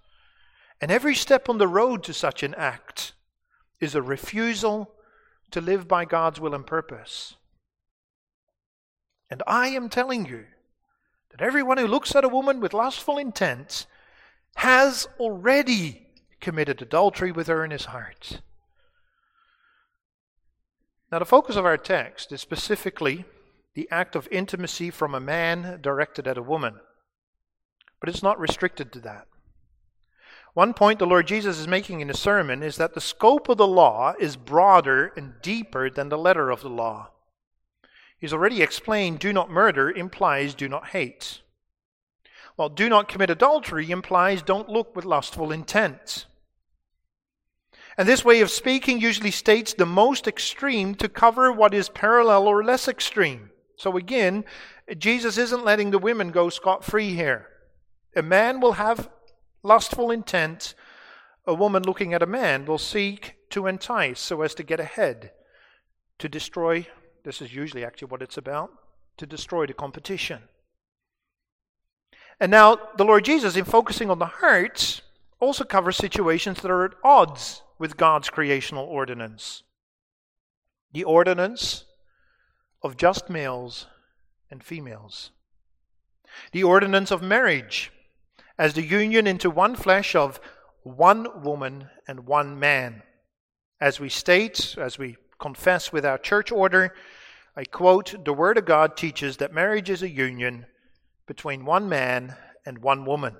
And 0.80 0.90
every 0.90 1.14
step 1.14 1.48
on 1.48 1.58
the 1.58 1.68
road 1.68 2.04
to 2.04 2.12
such 2.12 2.42
an 2.42 2.54
act 2.54 3.12
is 3.80 3.94
a 3.94 4.02
refusal 4.02 4.92
to 5.50 5.60
live 5.60 5.88
by 5.88 6.04
God's 6.04 6.40
will 6.40 6.54
and 6.54 6.66
purpose. 6.66 7.34
And 9.30 9.42
I 9.46 9.68
am 9.68 9.88
telling 9.88 10.26
you 10.26 10.44
that 11.30 11.44
everyone 11.44 11.78
who 11.78 11.86
looks 11.86 12.14
at 12.14 12.24
a 12.24 12.28
woman 12.28 12.60
with 12.60 12.74
lustful 12.74 13.18
intent 13.18 13.86
has 14.56 15.08
already 15.18 16.06
committed 16.40 16.80
adultery 16.82 17.32
with 17.32 17.48
her 17.48 17.64
in 17.64 17.70
his 17.70 17.86
heart. 17.86 18.40
Now, 21.14 21.20
the 21.20 21.26
focus 21.26 21.54
of 21.54 21.64
our 21.64 21.76
text 21.76 22.32
is 22.32 22.40
specifically 22.40 23.24
the 23.74 23.86
act 23.88 24.16
of 24.16 24.26
intimacy 24.32 24.90
from 24.90 25.14
a 25.14 25.20
man 25.20 25.78
directed 25.80 26.26
at 26.26 26.36
a 26.36 26.42
woman. 26.42 26.80
But 28.00 28.08
it's 28.08 28.20
not 28.24 28.40
restricted 28.40 28.90
to 28.90 29.00
that. 29.02 29.28
One 30.54 30.74
point 30.74 30.98
the 30.98 31.06
Lord 31.06 31.28
Jesus 31.28 31.60
is 31.60 31.68
making 31.68 32.00
in 32.00 32.08
his 32.08 32.18
sermon 32.18 32.64
is 32.64 32.78
that 32.78 32.94
the 32.94 33.00
scope 33.00 33.48
of 33.48 33.58
the 33.58 33.64
law 33.64 34.14
is 34.18 34.34
broader 34.34 35.12
and 35.16 35.34
deeper 35.40 35.88
than 35.88 36.08
the 36.08 36.18
letter 36.18 36.50
of 36.50 36.62
the 36.62 36.68
law. 36.68 37.10
He's 38.18 38.32
already 38.32 38.60
explained 38.60 39.20
do 39.20 39.32
not 39.32 39.48
murder 39.48 39.92
implies 39.92 40.52
do 40.52 40.68
not 40.68 40.88
hate. 40.88 41.42
Well, 42.56 42.68
do 42.68 42.88
not 42.88 43.06
commit 43.06 43.30
adultery 43.30 43.92
implies 43.92 44.42
don't 44.42 44.68
look 44.68 44.96
with 44.96 45.04
lustful 45.04 45.52
intent. 45.52 46.26
And 47.96 48.08
this 48.08 48.24
way 48.24 48.40
of 48.40 48.50
speaking 48.50 49.00
usually 49.00 49.30
states 49.30 49.72
the 49.72 49.86
most 49.86 50.26
extreme 50.26 50.94
to 50.96 51.08
cover 51.08 51.52
what 51.52 51.74
is 51.74 51.88
parallel 51.88 52.48
or 52.48 52.64
less 52.64 52.88
extreme. 52.88 53.50
So 53.76 53.96
again, 53.96 54.44
Jesus 54.98 55.38
isn't 55.38 55.64
letting 55.64 55.90
the 55.90 55.98
women 55.98 56.30
go 56.30 56.48
scot 56.48 56.84
free 56.84 57.14
here. 57.14 57.48
A 58.16 58.22
man 58.22 58.60
will 58.60 58.72
have 58.72 59.10
lustful 59.62 60.10
intent, 60.10 60.74
a 61.46 61.54
woman 61.54 61.82
looking 61.82 62.14
at 62.14 62.22
a 62.22 62.26
man 62.26 62.64
will 62.64 62.78
seek 62.78 63.36
to 63.50 63.66
entice 63.66 64.20
so 64.20 64.42
as 64.42 64.54
to 64.54 64.62
get 64.62 64.80
ahead, 64.80 65.32
to 66.18 66.28
destroy. 66.28 66.86
This 67.24 67.40
is 67.40 67.54
usually 67.54 67.84
actually 67.84 68.08
what 68.08 68.22
it's 68.22 68.36
about 68.36 68.70
to 69.16 69.26
destroy 69.26 69.66
the 69.66 69.72
competition. 69.72 70.42
And 72.40 72.50
now, 72.50 72.78
the 72.96 73.04
Lord 73.04 73.24
Jesus, 73.24 73.56
in 73.56 73.64
focusing 73.64 74.10
on 74.10 74.18
the 74.18 74.26
hearts, 74.26 75.02
also 75.38 75.64
covers 75.64 75.96
situations 75.96 76.60
that 76.60 76.70
are 76.70 76.84
at 76.84 76.94
odds 77.04 77.62
with 77.78 77.96
God's 77.96 78.30
creational 78.30 78.84
ordinance. 78.84 79.62
The 80.92 81.04
ordinance 81.04 81.84
of 82.82 82.96
just 82.96 83.28
males 83.28 83.86
and 84.50 84.62
females. 84.62 85.30
The 86.52 86.64
ordinance 86.64 87.10
of 87.10 87.22
marriage 87.22 87.90
as 88.58 88.74
the 88.74 88.82
union 88.82 89.26
into 89.26 89.50
one 89.50 89.74
flesh 89.74 90.14
of 90.14 90.40
one 90.82 91.42
woman 91.42 91.88
and 92.06 92.26
one 92.26 92.58
man. 92.58 93.02
As 93.80 93.98
we 93.98 94.08
state, 94.08 94.76
as 94.78 94.98
we 94.98 95.16
confess 95.38 95.92
with 95.92 96.06
our 96.06 96.18
church 96.18 96.50
order. 96.50 96.94
I 97.56 97.64
quote 97.64 98.24
The 98.24 98.32
Word 98.32 98.58
of 98.58 98.64
God 98.64 98.96
teaches 98.96 99.36
that 99.36 99.52
marriage 99.52 99.90
is 99.90 100.02
a 100.02 100.08
union 100.08 100.66
between 101.26 101.64
one 101.64 101.88
man 101.88 102.34
and 102.64 102.78
one 102.78 103.04
woman. 103.04 103.36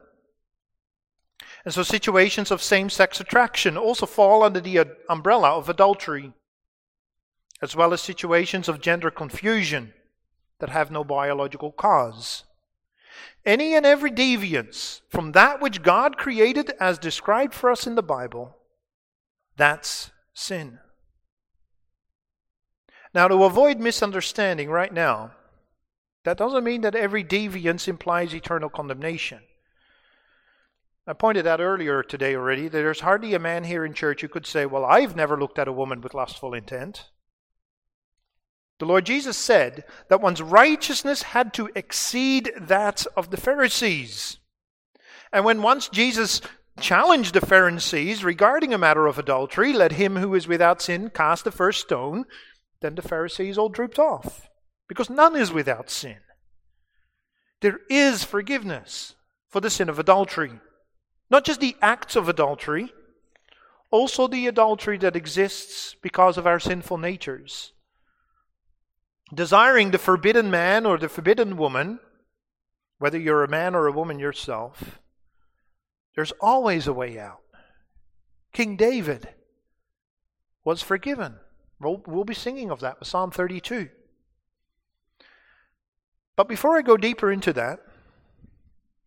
And 1.64 1.72
so 1.72 1.82
situations 1.82 2.50
of 2.50 2.62
same 2.62 2.90
sex 2.90 3.20
attraction 3.20 3.76
also 3.76 4.04
fall 4.06 4.42
under 4.42 4.60
the 4.60 4.78
uh, 4.78 4.84
umbrella 5.08 5.56
of 5.56 5.68
adultery, 5.68 6.32
as 7.62 7.74
well 7.74 7.92
as 7.94 8.02
situations 8.02 8.68
of 8.68 8.82
gender 8.82 9.10
confusion 9.10 9.94
that 10.60 10.68
have 10.68 10.90
no 10.90 11.04
biological 11.04 11.72
cause. 11.72 12.44
Any 13.46 13.74
and 13.74 13.86
every 13.86 14.10
deviance 14.10 15.00
from 15.08 15.32
that 15.32 15.60
which 15.60 15.82
God 15.82 16.16
created 16.16 16.72
as 16.80 16.98
described 16.98 17.54
for 17.54 17.70
us 17.70 17.86
in 17.86 17.94
the 17.94 18.02
Bible, 18.02 18.56
that's 19.56 20.10
sin. 20.34 20.80
Now, 23.14 23.28
to 23.28 23.44
avoid 23.44 23.78
misunderstanding 23.78 24.70
right 24.70 24.92
now, 24.92 25.32
that 26.24 26.36
doesn't 26.36 26.64
mean 26.64 26.80
that 26.80 26.96
every 26.96 27.22
deviance 27.22 27.86
implies 27.86 28.34
eternal 28.34 28.68
condemnation. 28.68 29.40
I 31.06 31.12
pointed 31.12 31.46
out 31.46 31.60
earlier 31.60 32.02
today 32.02 32.34
already 32.34 32.62
that 32.62 32.70
there's 32.70 33.00
hardly 33.00 33.34
a 33.34 33.38
man 33.38 33.64
here 33.64 33.84
in 33.84 33.92
church 33.92 34.22
who 34.22 34.28
could 34.28 34.46
say, 34.46 34.64
Well, 34.64 34.84
I've 34.86 35.14
never 35.14 35.38
looked 35.38 35.58
at 35.58 35.68
a 35.68 35.72
woman 35.72 36.00
with 36.00 36.14
lustful 36.14 36.54
intent. 36.54 37.10
The 38.78 38.86
Lord 38.86 39.04
Jesus 39.06 39.36
said 39.36 39.84
that 40.08 40.22
one's 40.22 40.42
righteousness 40.42 41.22
had 41.22 41.52
to 41.54 41.70
exceed 41.74 42.52
that 42.58 43.06
of 43.16 43.30
the 43.30 43.36
Pharisees. 43.36 44.38
And 45.32 45.44
when 45.44 45.62
once 45.62 45.88
Jesus 45.88 46.40
challenged 46.80 47.34
the 47.34 47.40
Pharisees 47.40 48.24
regarding 48.24 48.72
a 48.72 48.78
matter 48.78 49.06
of 49.06 49.18
adultery, 49.18 49.72
let 49.72 49.92
him 49.92 50.16
who 50.16 50.34
is 50.34 50.48
without 50.48 50.82
sin 50.82 51.10
cast 51.10 51.44
the 51.44 51.52
first 51.52 51.82
stone, 51.82 52.24
then 52.80 52.94
the 52.94 53.02
Pharisees 53.02 53.58
all 53.58 53.68
drooped 53.68 53.98
off. 53.98 54.48
Because 54.88 55.10
none 55.10 55.36
is 55.36 55.52
without 55.52 55.88
sin. 55.88 56.18
There 57.60 57.80
is 57.88 58.24
forgiveness 58.24 59.14
for 59.48 59.60
the 59.60 59.70
sin 59.70 59.88
of 59.88 59.98
adultery. 59.98 60.60
Not 61.34 61.42
just 61.42 61.58
the 61.58 61.74
acts 61.82 62.14
of 62.14 62.28
adultery, 62.28 62.92
also 63.90 64.28
the 64.28 64.46
adultery 64.46 64.98
that 64.98 65.16
exists 65.16 65.96
because 66.00 66.38
of 66.38 66.46
our 66.46 66.60
sinful 66.60 66.98
natures. 66.98 67.72
Desiring 69.34 69.90
the 69.90 69.98
forbidden 69.98 70.48
man 70.48 70.86
or 70.86 70.96
the 70.96 71.08
forbidden 71.08 71.56
woman, 71.56 71.98
whether 72.98 73.18
you're 73.18 73.42
a 73.42 73.48
man 73.48 73.74
or 73.74 73.88
a 73.88 73.92
woman 73.92 74.20
yourself, 74.20 75.00
there's 76.14 76.30
always 76.40 76.86
a 76.86 76.92
way 76.92 77.18
out. 77.18 77.42
King 78.52 78.76
David 78.76 79.30
was 80.62 80.82
forgiven. 80.82 81.34
We'll, 81.80 82.00
we'll 82.06 82.22
be 82.22 82.32
singing 82.32 82.70
of 82.70 82.78
that 82.78 83.00
with 83.00 83.08
Psalm 83.08 83.32
32. 83.32 83.88
But 86.36 86.48
before 86.48 86.78
I 86.78 86.82
go 86.82 86.96
deeper 86.96 87.32
into 87.32 87.52
that, 87.54 87.80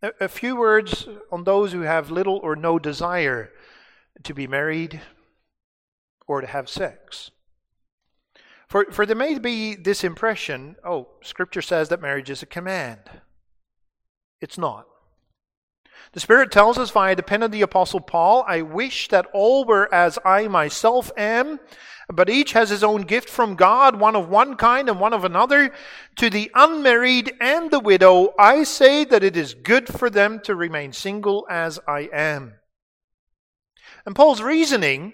a 0.01 0.27
few 0.27 0.56
words 0.56 1.08
on 1.32 1.44
those 1.44 1.72
who 1.72 1.82
have 1.82 2.12
little 2.12 2.38
or 2.38 2.56
no 2.56 2.77
desire 2.77 3.51
to 4.24 4.34
be 4.34 4.48
married 4.48 5.01
or 6.27 6.42
to 6.42 6.48
have 6.48 6.70
sex. 6.70 7.32
For, 8.68 8.86
for 8.92 9.06
there 9.06 9.16
may 9.16 9.39
be 9.39 9.75
this 9.75 10.04
impression 10.04 10.75
oh, 10.84 11.08
Scripture 11.22 11.62
says 11.62 11.89
that 11.89 12.01
marriage 12.01 12.30
is 12.30 12.44
a 12.44 12.48
command. 12.48 13.00
It's 14.42 14.58
not. 14.58 14.88
The 16.13 16.20
Spirit 16.20 16.51
tells 16.51 16.77
us 16.77 16.89
via 16.89 17.16
the 17.16 17.24
pen 17.24 17.44
of 17.44 17.51
the 17.51 17.62
Apostle 17.62 18.00
Paul, 18.00 18.44
I 18.48 18.62
wish 18.62 19.08
that 19.10 19.27
all 19.34 19.66
were 19.66 19.94
as 19.94 20.18
I 20.25 20.48
myself 20.48 21.12
am, 21.18 21.60
but 22.12 22.30
each 22.30 22.54
has 22.54 22.70
his 22.70 22.84
own 22.84 23.01
gift 23.01 23.30
from 23.30 23.56
God, 23.56 24.00
one 24.00 24.16
of 24.16 24.30
one 24.30 24.56
kind 24.56 24.89
and 24.89 25.00
one 25.00 25.13
of 25.13 25.24
another. 25.24 25.72
To 26.15 26.30
the 26.30 26.50
unmarried 26.56 27.34
and 27.41 27.69
the 27.69 27.80
widow, 27.80 28.34
I 28.39 28.63
say 28.63 29.04
that 29.04 29.24
it 29.24 29.36
is 29.36 29.54
good 29.54 29.88
for 29.88 30.10
them 30.10 30.39
to 30.45 30.56
remain 30.56 30.93
single 30.93 31.45
as 31.50 31.80
I 31.88 32.10
am. 32.13 32.54
And 34.06 34.15
Paul's 34.15 34.41
reasoning 34.41 35.13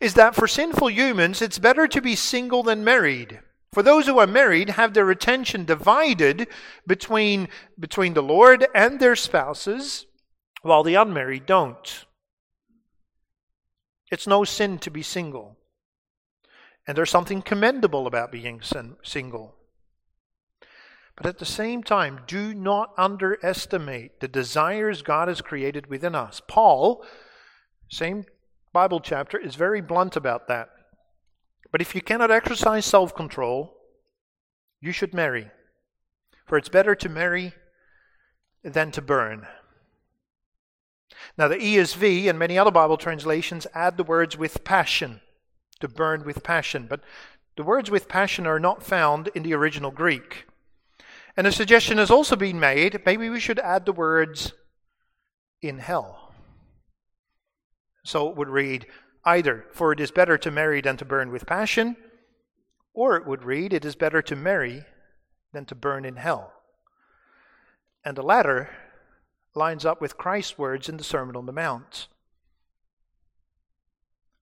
is 0.00 0.14
that 0.14 0.34
for 0.34 0.46
sinful 0.46 0.90
humans, 0.90 1.40
it's 1.40 1.58
better 1.58 1.88
to 1.88 2.00
be 2.00 2.14
single 2.14 2.62
than 2.62 2.84
married. 2.84 3.40
For 3.72 3.82
those 3.82 4.06
who 4.06 4.18
are 4.18 4.26
married 4.26 4.70
have 4.70 4.94
their 4.94 5.10
attention 5.10 5.64
divided 5.64 6.46
between, 6.86 7.48
between 7.78 8.14
the 8.14 8.22
Lord 8.22 8.66
and 8.74 9.00
their 9.00 9.16
spouses, 9.16 10.06
while 10.64 10.82
the 10.82 10.94
unmarried 10.94 11.44
don't. 11.46 12.06
It's 14.10 14.26
no 14.26 14.44
sin 14.44 14.78
to 14.78 14.90
be 14.90 15.02
single. 15.02 15.56
And 16.86 16.96
there's 16.96 17.10
something 17.10 17.42
commendable 17.42 18.06
about 18.06 18.32
being 18.32 18.62
single. 19.02 19.54
But 21.16 21.26
at 21.26 21.38
the 21.38 21.44
same 21.44 21.82
time, 21.82 22.20
do 22.26 22.54
not 22.54 22.92
underestimate 22.96 24.20
the 24.20 24.28
desires 24.28 25.02
God 25.02 25.28
has 25.28 25.40
created 25.40 25.86
within 25.86 26.14
us. 26.14 26.40
Paul, 26.48 27.04
same 27.88 28.24
Bible 28.72 29.00
chapter, 29.00 29.38
is 29.38 29.54
very 29.54 29.80
blunt 29.80 30.16
about 30.16 30.48
that. 30.48 30.70
But 31.70 31.80
if 31.80 31.94
you 31.94 32.00
cannot 32.00 32.30
exercise 32.30 32.86
self 32.86 33.14
control, 33.14 33.76
you 34.80 34.92
should 34.92 35.14
marry. 35.14 35.50
For 36.46 36.56
it's 36.56 36.68
better 36.68 36.94
to 36.94 37.08
marry 37.08 37.52
than 38.62 38.90
to 38.92 39.02
burn. 39.02 39.46
Now, 41.36 41.48
the 41.48 41.56
ESV 41.56 42.28
and 42.28 42.38
many 42.38 42.58
other 42.58 42.70
Bible 42.70 42.96
translations 42.96 43.66
add 43.74 43.96
the 43.96 44.04
words 44.04 44.36
with 44.36 44.64
passion 44.64 45.20
to 45.80 45.88
burn 45.88 46.24
with 46.24 46.42
passion. 46.42 46.86
But 46.88 47.00
the 47.56 47.62
words 47.62 47.90
with 47.90 48.08
passion 48.08 48.46
are 48.46 48.60
not 48.60 48.82
found 48.82 49.28
in 49.34 49.42
the 49.42 49.54
original 49.54 49.90
Greek. 49.90 50.46
And 51.36 51.46
a 51.46 51.52
suggestion 51.52 51.98
has 51.98 52.10
also 52.10 52.36
been 52.36 52.60
made 52.60 53.00
maybe 53.04 53.28
we 53.28 53.40
should 53.40 53.58
add 53.58 53.86
the 53.86 53.92
words 53.92 54.52
in 55.60 55.78
hell. 55.78 56.32
So 58.04 58.28
it 58.28 58.36
would 58.36 58.48
read 58.48 58.86
either, 59.24 59.64
for 59.72 59.92
it 59.92 60.00
is 60.00 60.10
better 60.10 60.38
to 60.38 60.50
marry 60.50 60.80
than 60.80 60.96
to 60.98 61.04
burn 61.04 61.30
with 61.30 61.46
passion, 61.46 61.96
or 62.92 63.16
it 63.16 63.26
would 63.26 63.42
read, 63.42 63.72
it 63.72 63.84
is 63.84 63.96
better 63.96 64.22
to 64.22 64.36
marry 64.36 64.84
than 65.52 65.64
to 65.66 65.74
burn 65.74 66.04
in 66.04 66.16
hell. 66.16 66.52
And 68.04 68.16
the 68.16 68.22
latter 68.22 68.68
lines 69.54 69.84
up 69.84 70.00
with 70.00 70.16
Christ's 70.16 70.58
words 70.58 70.88
in 70.88 70.96
the 70.96 71.04
Sermon 71.04 71.36
on 71.36 71.46
the 71.46 71.52
Mount. 71.52 72.08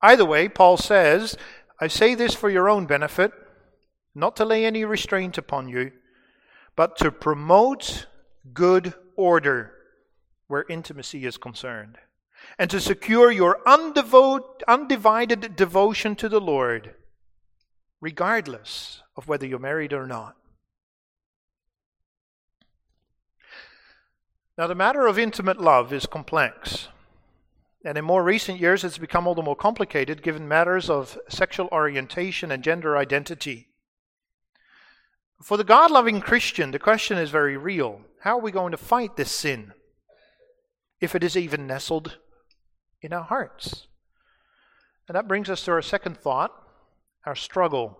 Either 0.01 0.25
way, 0.25 0.48
Paul 0.48 0.77
says, 0.77 1.37
I 1.81 1.88
say 1.88 2.14
this 2.14 2.35
for 2.35 2.51
your 2.51 2.68
own 2.68 2.87
benefit, 2.87 3.33
not 4.14 4.37
to 4.37 4.44
lay 4.44 4.64
any 4.64 4.85
restraint 4.85 5.38
upon 5.38 5.68
you, 5.68 5.92
but 6.77 6.96
to 6.98 7.12
promote 7.12 8.07
good 8.53 8.94
order 9.16 9.72
where 10.48 10.64
intimacy 10.68 11.25
is 11.25 11.37
concerned, 11.37 11.98
and 12.59 12.68
to 12.70 12.81
secure 12.81 13.31
your 13.31 13.61
undivided 13.66 15.57
devotion 15.57 16.16
to 16.16 16.29
the 16.29 16.40
Lord, 16.40 16.94
regardless 18.01 19.03
of 19.16 19.29
whether 19.29 19.46
you're 19.46 19.59
married 19.59 19.92
or 19.92 20.07
not. 20.07 20.37
Now, 24.62 24.68
the 24.68 24.77
matter 24.77 25.09
of 25.09 25.18
intimate 25.18 25.61
love 25.61 25.92
is 25.92 26.07
complex. 26.07 26.87
And 27.85 27.98
in 27.98 28.05
more 28.05 28.22
recent 28.22 28.61
years, 28.61 28.85
it's 28.85 28.96
become 28.96 29.27
all 29.27 29.35
the 29.35 29.42
more 29.42 29.57
complicated 29.57 30.22
given 30.22 30.46
matters 30.46 30.88
of 30.88 31.18
sexual 31.29 31.68
orientation 31.72 32.53
and 32.53 32.62
gender 32.62 32.96
identity. 32.96 33.66
For 35.42 35.57
the 35.57 35.64
God 35.64 35.90
loving 35.90 36.20
Christian, 36.20 36.70
the 36.70 36.79
question 36.79 37.18
is 37.18 37.31
very 37.31 37.57
real. 37.57 38.03
How 38.20 38.38
are 38.38 38.40
we 38.40 38.53
going 38.53 38.70
to 38.70 38.77
fight 38.77 39.16
this 39.16 39.33
sin 39.33 39.72
if 41.01 41.16
it 41.16 41.25
is 41.25 41.37
even 41.37 41.66
nestled 41.66 42.18
in 43.01 43.12
our 43.12 43.25
hearts? 43.25 43.88
And 45.09 45.16
that 45.16 45.27
brings 45.27 45.51
us 45.51 45.64
to 45.64 45.72
our 45.72 45.83
second 45.83 46.16
thought 46.16 46.53
our 47.27 47.35
struggle. 47.35 47.98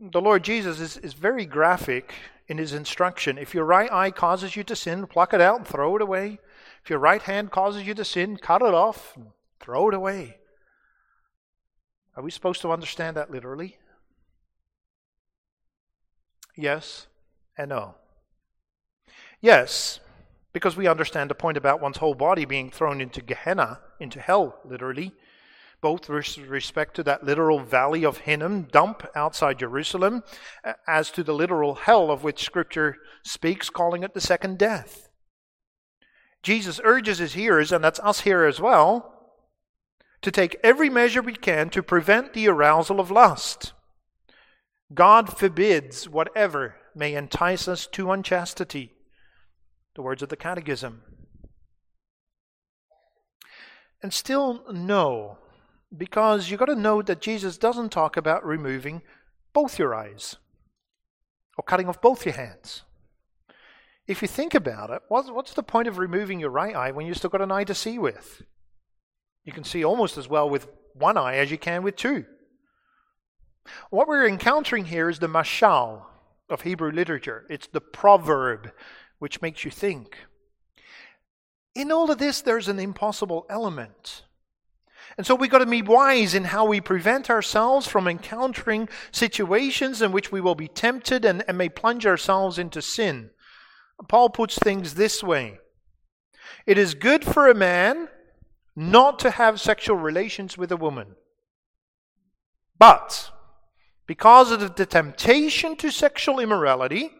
The 0.00 0.22
Lord 0.22 0.42
Jesus 0.42 0.80
is, 0.80 0.96
is 0.96 1.12
very 1.12 1.44
graphic 1.44 2.14
in 2.48 2.58
his 2.58 2.72
instruction. 2.72 3.38
If 3.38 3.54
your 3.54 3.64
right 3.64 3.90
eye 3.92 4.10
causes 4.10 4.56
you 4.56 4.64
to 4.64 4.76
sin, 4.76 5.06
pluck 5.06 5.34
it 5.34 5.40
out 5.40 5.58
and 5.58 5.66
throw 5.66 5.96
it 5.96 6.02
away. 6.02 6.38
If 6.82 6.90
your 6.90 6.98
right 6.98 7.22
hand 7.22 7.50
causes 7.50 7.86
you 7.86 7.94
to 7.94 8.04
sin, 8.04 8.36
cut 8.36 8.62
it 8.62 8.74
off 8.74 9.16
and 9.16 9.28
throw 9.60 9.88
it 9.88 9.94
away. 9.94 10.38
Are 12.16 12.22
we 12.22 12.30
supposed 12.30 12.62
to 12.62 12.72
understand 12.72 13.16
that 13.16 13.30
literally? 13.30 13.78
Yes 16.56 17.06
and 17.58 17.68
no. 17.70 17.96
Yes, 19.40 20.00
because 20.52 20.76
we 20.76 20.86
understand 20.86 21.28
the 21.28 21.34
point 21.34 21.58
about 21.58 21.80
one's 21.82 21.98
whole 21.98 22.14
body 22.14 22.46
being 22.46 22.70
thrown 22.70 23.00
into 23.00 23.20
Gehenna, 23.20 23.80
into 24.00 24.20
hell, 24.20 24.58
literally, 24.64 25.12
both 25.80 26.08
with 26.08 26.38
respect 26.38 26.96
to 26.96 27.02
that 27.04 27.24
literal 27.24 27.60
valley 27.60 28.04
of 28.04 28.18
Hinnom, 28.18 28.64
dump 28.64 29.06
outside 29.14 29.58
Jerusalem, 29.58 30.22
as 30.86 31.10
to 31.12 31.22
the 31.22 31.34
literal 31.34 31.74
hell 31.74 32.10
of 32.10 32.24
which 32.24 32.44
Scripture 32.44 32.96
speaks, 33.22 33.70
calling 33.70 34.02
it 34.02 34.14
the 34.14 34.20
second 34.20 34.58
death. 34.58 35.08
Jesus 36.42 36.80
urges 36.84 37.18
his 37.18 37.34
hearers, 37.34 37.72
and 37.72 37.82
that's 37.82 38.00
us 38.00 38.20
here 38.20 38.44
as 38.44 38.60
well, 38.60 39.12
to 40.22 40.30
take 40.30 40.56
every 40.62 40.88
measure 40.88 41.22
we 41.22 41.34
can 41.34 41.70
to 41.70 41.82
prevent 41.82 42.32
the 42.32 42.48
arousal 42.48 43.00
of 43.00 43.10
lust. 43.10 43.72
God 44.94 45.36
forbids 45.36 46.08
whatever 46.08 46.76
may 46.94 47.14
entice 47.14 47.68
us 47.68 47.86
to 47.88 48.10
unchastity. 48.10 48.92
The 49.94 50.02
words 50.02 50.22
of 50.22 50.28
the 50.28 50.36
Catechism. 50.36 51.02
And 54.02 54.12
still, 54.12 54.62
no, 54.72 55.38
because 55.94 56.50
you've 56.50 56.60
got 56.60 56.66
to 56.66 56.74
know 56.74 57.02
that 57.02 57.20
Jesus 57.20 57.58
doesn't 57.58 57.90
talk 57.90 58.16
about 58.16 58.46
removing 58.46 59.02
both 59.52 59.78
your 59.78 59.94
eyes 59.94 60.36
or 61.58 61.64
cutting 61.64 61.88
off 61.88 62.00
both 62.00 62.24
your 62.24 62.34
hands. 62.34 62.82
If 64.06 64.22
you 64.22 64.28
think 64.28 64.54
about 64.54 64.90
it, 64.90 65.02
what's 65.08 65.54
the 65.54 65.62
point 65.62 65.88
of 65.88 65.98
removing 65.98 66.38
your 66.38 66.50
right 66.50 66.76
eye 66.76 66.90
when 66.92 67.06
you've 67.06 67.16
still 67.16 67.30
got 67.30 67.42
an 67.42 67.50
eye 67.50 67.64
to 67.64 67.74
see 67.74 67.98
with? 67.98 68.42
You 69.44 69.52
can 69.52 69.64
see 69.64 69.84
almost 69.84 70.16
as 70.16 70.28
well 70.28 70.48
with 70.48 70.68
one 70.94 71.16
eye 71.16 71.36
as 71.36 71.50
you 71.50 71.58
can 71.58 71.82
with 71.82 71.96
two. 71.96 72.24
What 73.90 74.06
we're 74.06 74.28
encountering 74.28 74.84
here 74.84 75.08
is 75.08 75.18
the 75.18 75.28
mashal 75.28 76.02
of 76.48 76.62
Hebrew 76.62 76.92
literature. 76.92 77.46
It's 77.50 77.66
the 77.66 77.80
proverb 77.80 78.70
which 79.18 79.42
makes 79.42 79.64
you 79.64 79.70
think. 79.70 80.16
In 81.74 81.90
all 81.90 82.10
of 82.10 82.18
this, 82.18 82.40
there's 82.40 82.68
an 82.68 82.78
impossible 82.78 83.44
element. 83.50 84.22
And 85.16 85.26
so 85.26 85.34
we've 85.34 85.50
got 85.50 85.58
to 85.58 85.66
be 85.66 85.82
wise 85.82 86.34
in 86.34 86.44
how 86.44 86.66
we 86.66 86.80
prevent 86.80 87.30
ourselves 87.30 87.86
from 87.86 88.06
encountering 88.06 88.88
situations 89.10 90.02
in 90.02 90.12
which 90.12 90.30
we 90.30 90.42
will 90.42 90.54
be 90.54 90.68
tempted 90.68 91.24
and, 91.24 91.42
and 91.48 91.56
may 91.56 91.70
plunge 91.70 92.06
ourselves 92.06 92.58
into 92.58 92.82
sin. 92.82 93.30
Paul 94.08 94.28
puts 94.28 94.58
things 94.58 94.94
this 94.94 95.22
way 95.22 95.58
It 96.66 96.76
is 96.76 96.94
good 96.94 97.24
for 97.24 97.48
a 97.48 97.54
man 97.54 98.08
not 98.74 99.18
to 99.20 99.30
have 99.30 99.58
sexual 99.58 99.96
relations 99.96 100.58
with 100.58 100.70
a 100.70 100.76
woman. 100.76 101.16
But 102.78 103.30
because 104.06 104.50
of 104.50 104.76
the 104.76 104.84
temptation 104.84 105.76
to 105.76 105.90
sexual 105.90 106.38
immorality, 106.38 107.10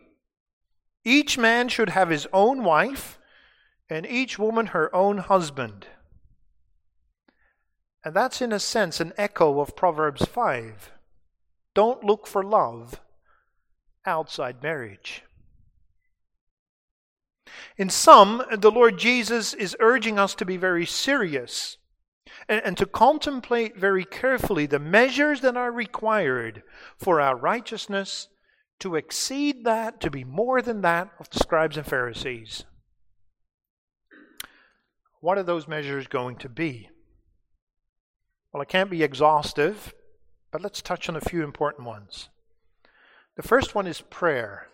each 1.02 1.38
man 1.38 1.68
should 1.68 1.88
have 1.90 2.11
his 2.11 2.28
own 2.32 2.62
wife 2.62 3.18
and 3.88 4.04
each 4.04 4.38
woman 4.38 4.66
her 4.66 4.94
own 4.94 5.18
husband. 5.18 5.87
And 8.07 8.14
that's, 8.14 8.40
in 8.40 8.53
a 8.53 8.61
sense, 8.61 9.01
an 9.01 9.12
echo 9.19 9.59
of 9.59 9.75
Proverbs 9.75 10.25
5. 10.25 10.92
Don't 11.75 12.05
look 12.05 12.29
for 12.29 12.45
love 12.45 13.01
outside 14.05 14.62
marriage. 14.62 15.25
In 17.77 17.90
sum, 17.90 18.45
the 18.57 18.71
Lord 18.71 18.97
Jesus 18.97 19.53
is 19.53 19.77
urging 19.81 20.21
us 20.21 20.37
to 20.37 20.45
be 20.45 20.57
very 20.57 20.87
serious 20.87 21.79
and, 22.49 22.62
and, 22.64 22.77
to 22.77 22.87
contemplate 22.87 23.77
very 23.77 24.05
carefully 24.05 24.66
the 24.66 24.79
measures 24.79 25.40
that 25.40 25.57
are 25.57 25.73
required 25.73 26.62
for 26.97 27.21
our 27.21 27.35
righteousness 27.35 28.29
to 28.79 28.95
exceed 28.95 29.64
that, 29.64 30.01
to 30.03 30.12
be 30.12 30.23
more 30.23 30.62
than 30.62 30.83
that 30.83 31.11
of 31.19 31.29
the 31.31 31.40
scribes 31.40 31.77
and 31.77 31.87
Pharisees. 31.87 32.66
What 35.19 35.38
are 35.38 35.42
those 35.42 35.66
measures 35.66 36.07
going 36.07 36.37
to 36.37 36.49
be? 36.49 36.90
Well, 38.57 38.62
it 38.62 38.71
can't 38.71 38.88
be 38.88 39.03
exhaustive, 39.03 39.92
but 40.51 40.62
let's 40.62 40.81
touch 40.81 41.11
on 41.11 41.16
a 41.16 41.21
few 41.21 41.45
important 41.45 41.87
ones. 41.87 42.31
The 43.37 43.42
first 43.42 43.75
one 43.75 43.87
is 43.87 44.01
prayer. 44.01 44.69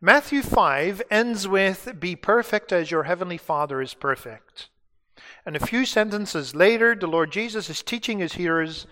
Matthew 0.00 0.42
5 0.42 1.00
ends 1.12 1.46
with, 1.46 2.00
Be 2.00 2.16
perfect 2.16 2.72
as 2.72 2.90
your 2.90 3.04
heavenly 3.04 3.36
Father 3.36 3.80
is 3.80 3.94
perfect. 3.94 4.68
And 5.46 5.54
a 5.54 5.64
few 5.64 5.86
sentences 5.86 6.52
later, 6.52 6.96
the 6.96 7.06
Lord 7.06 7.30
Jesus 7.30 7.70
is 7.70 7.84
teaching 7.84 8.18
his 8.18 8.32
hearers 8.32 8.88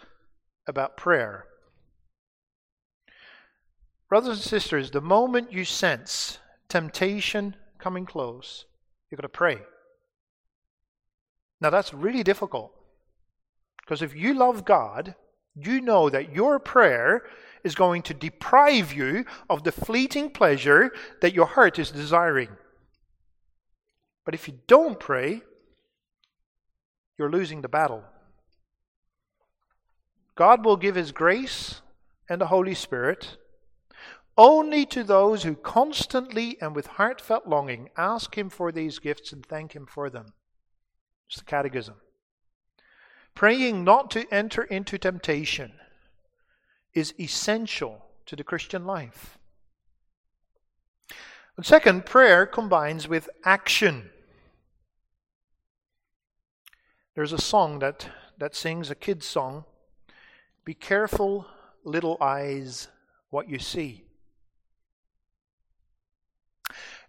about 0.68 0.97
prayer. 0.97 1.47
Brothers 4.09 4.37
and 4.37 4.47
sisters, 4.47 4.92
the 4.92 5.01
moment 5.01 5.53
you 5.53 5.64
sense 5.64 6.38
temptation 6.68 7.57
coming 7.81 8.07
close, 8.07 8.66
you've 9.11 9.18
got 9.18 9.23
to 9.23 9.29
pray. 9.29 9.62
Now, 11.61 11.71
that's 11.71 11.92
really 11.92 12.23
difficult. 12.23 12.78
Because 13.88 14.03
if 14.03 14.14
you 14.14 14.35
love 14.35 14.66
God, 14.66 15.14
you 15.55 15.81
know 15.81 16.11
that 16.11 16.35
your 16.35 16.59
prayer 16.59 17.22
is 17.64 17.74
going 17.74 18.03
to 18.03 18.12
deprive 18.12 18.92
you 18.92 19.24
of 19.48 19.64
the 19.64 19.72
fleeting 19.72 20.29
pleasure 20.29 20.92
that 21.22 21.33
your 21.33 21.46
heart 21.46 21.79
is 21.79 21.90
desiring. 21.90 22.51
But 24.27 24.35
if 24.35 24.46
you 24.46 24.59
don't 24.66 25.01
pray, 25.01 25.40
you're 27.18 27.31
losing 27.31 27.62
the 27.62 27.68
battle. 27.68 28.05
God 30.35 30.66
will 30.66 30.77
give 30.77 30.94
His 30.94 31.11
grace 31.11 31.81
and 32.29 32.42
the 32.42 32.48
Holy 32.48 32.74
Spirit 32.74 33.38
only 34.37 34.85
to 34.85 35.03
those 35.03 35.44
who 35.44 35.55
constantly 35.55 36.59
and 36.61 36.77
with 36.77 36.87
heartfelt 36.88 37.46
longing 37.46 37.88
ask 37.96 38.37
Him 38.37 38.51
for 38.51 38.70
these 38.70 38.98
gifts 38.98 39.33
and 39.33 39.46
thank 39.46 39.74
Him 39.74 39.87
for 39.87 40.11
them. 40.11 40.35
It's 41.31 41.38
the 41.38 41.44
Catechism. 41.46 41.94
Praying 43.38 43.85
not 43.85 44.11
to 44.11 44.27
enter 44.35 44.64
into 44.64 44.98
temptation 44.98 45.70
is 46.92 47.14
essential 47.20 48.05
to 48.27 48.35
the 48.35 48.42
Christian 48.42 48.85
life. 48.85 49.38
And 51.57 51.64
second, 51.64 52.05
prayer 52.05 52.46
combines 52.46 53.07
with 53.07 53.31
action. 53.44 54.11
There's 57.14 57.33
a 57.33 57.38
song 57.38 57.79
that, 57.79 58.09
that 58.38 58.57
sings, 58.57 58.90
a 58.90 58.96
kid's 58.96 59.24
song 59.24 59.64
Be 60.64 60.74
careful, 60.74 61.46
little 61.85 62.16
eyes, 62.20 62.88
what 63.31 63.48
you 63.48 63.61
see. 63.61 64.03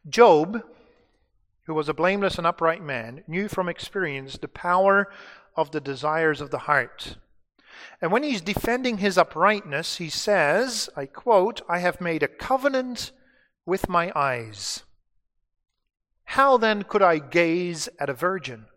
Job, 0.08 0.62
who 1.64 1.74
was 1.74 1.90
a 1.90 1.94
blameless 1.96 2.38
and 2.38 2.46
upright 2.46 2.84
man, 2.84 3.24
knew 3.28 3.48
from 3.48 3.68
experience 3.68 4.38
the 4.38 4.48
power 4.48 5.12
of 5.60 5.72
the 5.72 5.82
desires 5.82 6.40
of 6.40 6.52
the 6.52 6.60
heart. 6.60 7.18
And 8.02 8.12
when 8.12 8.24
he's 8.24 8.42
defending 8.42 9.00
his 9.00 9.18
uprightness, 9.18 9.98
he 9.98 10.10
says, 10.10 10.90
I 10.96 11.06
quote, 11.06 11.62
I 11.68 11.80
have 11.80 12.00
made 12.00 12.24
a 12.24 12.28
covenant 12.28 13.12
with 13.66 13.90
my 13.90 14.12
eyes. 14.16 14.84
How 16.24 16.58
then 16.58 16.84
could 16.84 17.02
I 17.02 17.20
gaze 17.20 17.90
at 18.00 18.10
a 18.10 18.14
virgin? 18.14 18.68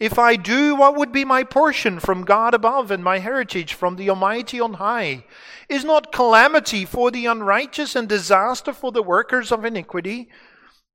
If 0.00 0.18
I 0.18 0.36
do, 0.36 0.74
what 0.74 0.96
would 0.96 1.12
be 1.12 1.24
my 1.24 1.44
portion 1.44 2.00
from 2.00 2.24
God 2.24 2.54
above 2.54 2.90
and 2.90 3.04
my 3.04 3.18
heritage 3.18 3.74
from 3.74 3.96
the 3.96 4.08
Almighty 4.08 4.60
on 4.60 4.74
high? 4.74 5.24
Is 5.68 5.84
not 5.84 6.12
calamity 6.12 6.86
for 6.86 7.10
the 7.10 7.26
unrighteous 7.26 7.94
and 7.94 8.08
disaster 8.08 8.72
for 8.72 8.92
the 8.92 9.02
workers 9.02 9.52
of 9.52 9.64
iniquity? 9.64 10.30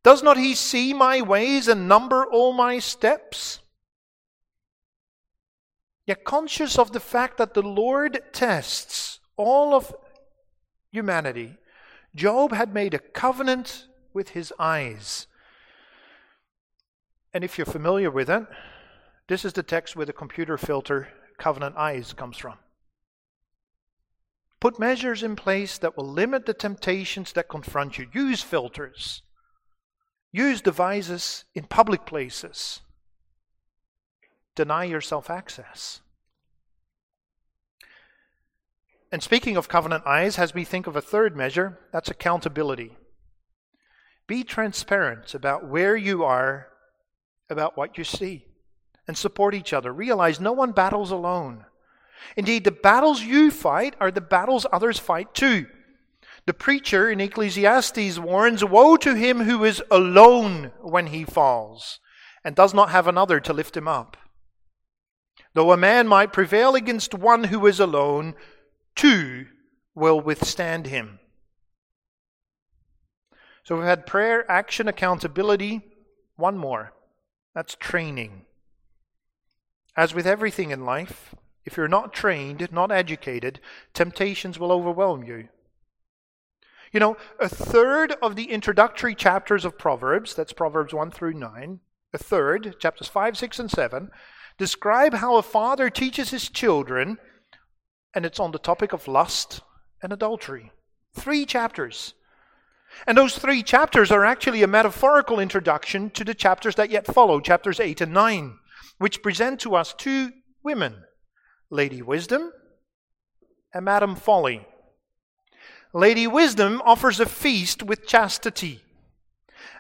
Does 0.04 0.24
not 0.24 0.38
he 0.38 0.56
see 0.56 0.94
my 0.94 1.22
ways 1.22 1.67
and 1.67 1.88
number 1.88 2.26
all 2.26 2.54
my 2.54 2.80
steps? 2.80 3.60
Yet, 6.12 6.26
conscious 6.26 6.78
of 6.78 6.91
the 6.91 7.00
fact 7.00 7.38
that 7.38 7.54
the 7.54 7.62
Lord 7.62 8.19
tests 8.34 9.21
all 9.38 9.74
of 9.74 9.95
humanity, 10.91 11.56
Job 12.13 12.52
had 12.52 12.74
made 12.74 12.93
a 12.93 13.00
covenant 13.00 13.88
with 14.12 14.32
his 14.32 14.52
eyes. 14.60 15.28
And 17.34 17.45
if 17.45 17.58
you're 17.58 17.63
familiar 17.63 18.12
with 18.12 18.30
it, 18.30 18.45
this 19.30 19.45
is 19.45 19.54
the 19.54 19.63
text 19.63 19.95
where 19.95 20.06
the 20.06 20.12
computer 20.12 20.58
filter 20.58 21.08
covenant 21.38 21.78
eyes 21.78 22.12
comes 22.12 22.38
from. 22.38 22.58
Put 24.60 24.80
measures 24.80 25.24
in 25.24 25.38
place 25.38 25.78
that 25.78 25.95
will 25.95 26.10
limit 26.10 26.45
the 26.45 26.54
temptations 26.54 27.32
that 27.32 27.47
confront 27.47 27.97
you. 27.97 28.10
Use 28.12 28.41
filters. 28.41 29.21
Use 30.34 30.60
devices 30.60 31.45
in 31.56 31.63
public 31.63 32.06
places 32.06 32.82
deny 34.56 34.84
yourself 34.84 35.30
access. 35.30 36.02
And 39.12 39.22
speaking 39.22 39.58
of 39.58 39.68
covenant 39.68 40.06
eyes, 40.06 40.38
has 40.38 40.56
me 40.56 40.64
think 40.64 40.88
of 40.88 40.96
a 40.96 41.02
third 41.02 41.36
measure 41.36 41.80
that's 41.92 42.10
accountability. 42.10 42.98
Be 44.26 44.44
transparent 44.44 45.34
about 45.34 45.68
where 45.68 45.96
you 45.98 46.24
are, 46.24 46.68
about 47.50 47.76
what 47.76 47.98
you 47.98 48.06
see, 48.06 48.46
and 49.08 49.18
support 49.18 49.54
each 49.54 49.74
other. 49.74 49.92
Realize 49.92 50.40
no 50.40 50.54
one 50.54 50.72
battles 50.72 51.12
alone. 51.12 51.66
Indeed, 52.38 52.64
the 52.64 52.72
battles 52.72 53.22
you 53.22 53.52
fight 53.52 53.96
are 54.00 54.12
the 54.12 54.22
battles 54.22 54.66
others 54.72 54.98
fight 54.98 55.34
too. 55.34 55.68
The 56.46 56.54
preacher 56.54 57.10
in 57.10 57.20
Ecclesiastes 57.20 58.18
warns 58.18 58.64
Woe 58.64 58.96
to 58.98 59.16
him 59.16 59.42
who 59.42 59.66
is 59.66 59.84
alone 59.92 60.72
when 60.80 61.08
he 61.08 61.26
falls 61.26 62.00
and 62.44 62.56
does 62.56 62.74
not 62.74 62.90
have 62.90 63.08
another 63.08 63.40
to 63.42 63.54
lift 63.54 63.76
him 63.76 63.88
up. 63.88 64.18
Though 65.54 65.72
a 65.72 65.78
man 65.78 66.08
might 66.08 66.34
prevail 66.34 66.76
against 66.76 67.14
one 67.14 67.46
who 67.46 67.66
is 67.68 67.80
alone, 67.80 68.36
two 68.96 69.48
will 69.94 70.22
withstand 70.22 70.88
him. 70.88 71.20
So 73.64 73.76
we've 73.76 73.86
had 73.86 74.06
prayer, 74.06 74.50
action, 74.50 74.88
accountability. 74.88 75.82
One 76.36 76.58
more. 76.58 76.94
That's 77.54 77.76
training. 77.76 78.46
As 79.96 80.14
with 80.14 80.26
everything 80.26 80.72
in 80.72 80.86
life, 80.86 81.36
if 81.66 81.78
you're 81.78 81.88
not 81.88 82.14
trained, 82.14 82.68
not 82.72 82.92
educated, 82.92 83.60
temptations 83.94 84.58
will 84.58 84.72
overwhelm 84.72 85.24
you. 85.24 85.50
You 86.92 87.00
know, 87.00 87.18
a 87.40 87.48
third 87.48 88.16
of 88.22 88.36
the 88.36 88.52
introductory 88.52 89.16
chapters 89.16 89.64
of 89.64 89.78
Proverbs, 89.78 90.34
that's 90.34 90.54
Proverbs 90.54 90.94
1 90.94 91.12
through 91.12 91.34
9, 91.34 91.80
a 92.14 92.18
third, 92.18 92.76
chapters 92.80 93.08
5, 93.08 93.38
6, 93.38 93.60
and 93.60 93.72
7, 93.72 94.12
describe 94.62 95.15
how 95.15 95.38
a 95.38 95.41
father 95.41 95.89
teaches 95.89 96.30
his 96.30 96.47
children, 96.47 97.17
and 98.13 98.28
it's 98.28 98.39
on 98.39 98.52
the 98.52 98.60
topic 98.60 98.93
of 98.93 99.08
lust 99.08 99.62
and 100.04 100.13
adultery. 100.13 100.71
Three 101.15 101.47
chapters. 101.47 102.13
And 103.08 103.17
those 103.17 103.36
three 103.36 103.63
chapters 103.63 104.12
are 104.12 104.24
actually 104.24 104.62
a 104.62 104.67
metaphorical 104.67 105.39
introduction 105.39 106.12
to 106.12 106.24
the 106.24 106.36
chapters 106.36 106.76
that 106.76 106.91
yet 106.91 107.08
follow, 107.08 107.39
chapters 107.39 107.80
8 107.80 108.02
and 108.02 108.13
9, 108.13 108.60
which 109.00 109.24
present 109.24 109.60
to 109.62 109.74
us 109.74 109.95
two 109.97 110.32
women 110.62 111.06
Lady 111.71 112.04
Wisdom 112.04 112.52
and 113.74 113.84
Madam 113.84 114.15
Folly. 114.15 114.67
Lady 115.91 116.28
Wisdom 116.28 116.84
offers 116.86 117.19
a 117.19 117.26
feast 117.26 117.82
with 117.82 118.06
chastity. 118.06 118.84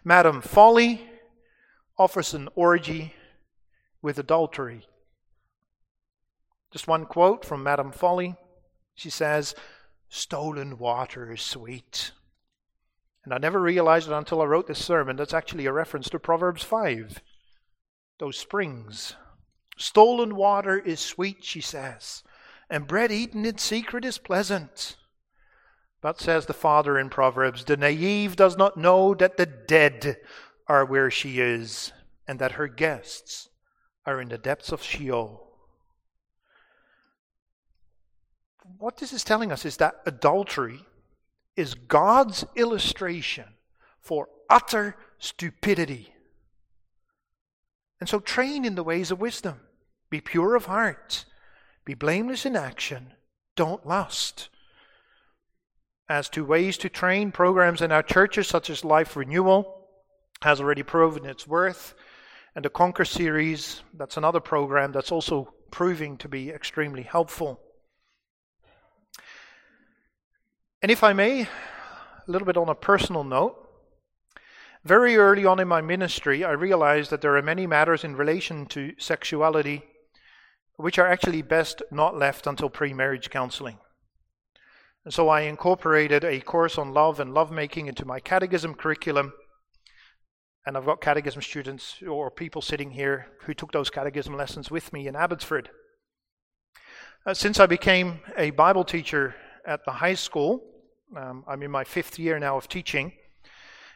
Madam 0.03 0.41
Folly 0.41 1.07
offers 1.99 2.33
an 2.33 2.49
orgy 2.55 3.13
with 4.01 4.17
adultery. 4.17 4.87
Just 6.71 6.87
one 6.87 7.05
quote 7.05 7.45
from 7.45 7.63
Madam 7.63 7.91
Folly. 7.91 8.35
She 8.95 9.09
says, 9.09 9.55
Stolen 10.09 10.77
water 10.77 11.31
is 11.31 11.41
sweet. 11.41 12.11
And 13.23 13.33
I 13.33 13.37
never 13.37 13.61
realized 13.61 14.09
it 14.09 14.13
until 14.13 14.41
I 14.41 14.45
wrote 14.45 14.67
this 14.67 14.83
sermon. 14.83 15.15
That's 15.15 15.33
actually 15.33 15.65
a 15.65 15.73
reference 15.73 16.09
to 16.09 16.19
Proverbs 16.19 16.63
5. 16.63 17.21
Those 18.19 18.37
springs. 18.37 19.15
Stolen 19.77 20.35
water 20.35 20.77
is 20.77 20.99
sweet, 20.99 21.43
she 21.43 21.61
says, 21.61 22.23
and 22.69 22.87
bread 22.87 23.11
eaten 23.11 23.45
in 23.45 23.57
secret 23.57 24.05
is 24.05 24.17
pleasant. 24.17 24.95
But 26.01 26.19
says 26.19 26.45
the 26.45 26.53
father 26.53 26.97
in 26.97 27.09
Proverbs, 27.09 27.65
the 27.65 27.77
naive 27.77 28.35
does 28.35 28.57
not 28.57 28.77
know 28.77 29.13
that 29.15 29.37
the 29.37 29.45
dead 29.45 30.17
are 30.67 30.85
where 30.85 31.11
she 31.11 31.39
is, 31.39 31.91
and 32.27 32.39
that 32.39 32.53
her 32.53 32.67
guests 32.67 33.49
are 34.05 34.21
in 34.21 34.29
the 34.29 34.37
depths 34.37 34.71
of 34.71 34.81
Sheol. 34.81 35.47
What 38.77 38.97
this 38.97 39.13
is 39.13 39.23
telling 39.23 39.51
us 39.51 39.65
is 39.65 39.77
that 39.77 40.01
adultery 40.05 40.79
is 41.55 41.73
God's 41.73 42.45
illustration 42.55 43.45
for 43.99 44.29
utter 44.49 44.95
stupidity. 45.19 46.13
And 47.99 48.09
so 48.09 48.19
train 48.19 48.65
in 48.65 48.75
the 48.75 48.83
ways 48.83 49.11
of 49.11 49.19
wisdom. 49.19 49.59
Be 50.09 50.21
pure 50.21 50.55
of 50.55 50.65
heart. 50.65 51.25
Be 51.85 51.93
blameless 51.93 52.45
in 52.45 52.55
action. 52.55 53.13
Don't 53.55 53.85
lust 53.85 54.49
as 56.11 56.27
to 56.27 56.43
ways 56.43 56.77
to 56.77 56.89
train 56.89 57.31
programs 57.31 57.81
in 57.81 57.89
our 57.89 58.03
churches, 58.03 58.45
such 58.45 58.69
as 58.69 58.83
Life 58.83 59.15
Renewal, 59.15 59.87
has 60.41 60.59
already 60.59 60.83
proven 60.83 61.25
its 61.25 61.47
worth. 61.47 61.93
And 62.55 62.65
the 62.65 62.69
Conquer 62.69 63.05
series, 63.05 63.81
that's 63.93 64.17
another 64.17 64.39
program 64.39 64.91
that's 64.91 65.11
also 65.11 65.53
proving 65.71 66.17
to 66.17 66.27
be 66.27 66.49
extremely 66.49 67.03
helpful. 67.03 67.59
And 70.81 70.91
if 70.91 71.03
I 71.03 71.13
may, 71.13 71.41
a 71.43 71.47
little 72.27 72.45
bit 72.45 72.57
on 72.57 72.69
a 72.69 72.75
personal 72.75 73.23
note, 73.23 73.57
very 74.83 75.15
early 75.15 75.45
on 75.45 75.59
in 75.59 75.67
my 75.67 75.81
ministry, 75.81 76.43
I 76.43 76.51
realized 76.51 77.11
that 77.11 77.21
there 77.21 77.37
are 77.37 77.41
many 77.41 77.67
matters 77.67 78.03
in 78.03 78.15
relation 78.15 78.65
to 78.67 78.93
sexuality 78.97 79.83
which 80.81 80.97
are 80.97 81.07
actually 81.07 81.41
best 81.41 81.81
not 81.91 82.17
left 82.17 82.47
until 82.47 82.69
pre 82.69 82.93
marriage 82.93 83.29
counseling. 83.29 83.77
And 85.05 85.13
so 85.13 85.29
I 85.29 85.41
incorporated 85.41 86.23
a 86.23 86.41
course 86.41 86.77
on 86.77 86.93
love 86.93 87.19
and 87.19 87.33
lovemaking 87.33 87.87
into 87.87 88.05
my 88.05 88.19
catechism 88.19 88.75
curriculum. 88.75 89.33
And 90.65 90.77
I've 90.77 90.85
got 90.85 91.01
catechism 91.01 91.41
students 91.41 91.95
or 92.07 92.29
people 92.29 92.61
sitting 92.61 92.91
here 92.91 93.27
who 93.41 93.53
took 93.53 93.71
those 93.71 93.89
catechism 93.89 94.35
lessons 94.37 94.69
with 94.69 94.93
me 94.93 95.07
in 95.07 95.15
Abbotsford. 95.15 95.69
Uh, 97.25 97.33
since 97.33 97.59
I 97.59 97.65
became 97.65 98.19
a 98.37 98.51
Bible 98.51 98.83
teacher 98.83 99.35
at 99.65 99.85
the 99.85 99.91
high 99.91 100.13
school, 100.13 100.63
um, 101.15 101.43
I'm 101.47 101.63
in 101.63 101.71
my 101.71 101.83
fifth 101.83 102.19
year 102.19 102.39
now 102.39 102.57
of 102.57 102.67
teaching, 102.67 103.11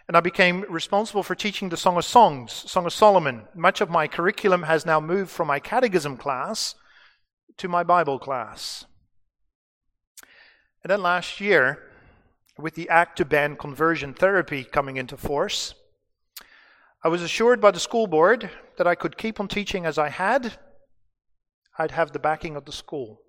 and 0.08 0.18
I 0.18 0.20
became 0.20 0.66
responsible 0.70 1.24
for 1.24 1.36
teaching 1.36 1.70
the 1.70 1.78
Song 1.78 1.98
of 1.98 2.06
Songs, 2.06 2.52
Song 2.52 2.86
of 2.86 2.94
Solomon. 2.94 3.48
Much 3.56 3.80
of 3.80 3.90
my 3.90 4.08
curriculum 4.08 4.64
has 4.64 4.86
now 4.86 5.00
moved 5.00 5.32
from 5.32 5.48
my 5.48 5.60
catechism 5.60 6.18
class 6.18 6.76
to 7.58 7.68
my 7.68 7.84
Bible 7.84 8.20
class. 8.20 8.86
And 10.84 10.92
then 10.92 11.02
last 11.02 11.40
year, 11.40 11.92
with 12.58 12.76
the 12.76 12.90
Act 12.90 13.18
to 13.18 13.26
Ban 13.26 13.56
Conversion 13.56 14.14
Therapy 14.14 14.64
coming 14.64 14.98
into 14.98 15.18
force, 15.18 15.74
I 17.06 17.08
was 17.08 17.22
assured 17.22 17.62
by 17.62 17.70
the 17.70 17.80
school 17.80 18.08
board 18.08 18.50
that 18.78 18.88
I 18.88 18.96
could 18.96 19.16
keep 19.16 19.40
on 19.40 19.48
teaching 19.48 19.86
as 19.86 20.00
I 20.00 20.10
had. 20.10 20.54
I'd 21.78 21.92
have 21.92 22.12
the 22.12 22.18
backing 22.18 22.56
of 22.56 22.66
the 22.66 22.72
school. 22.72 23.22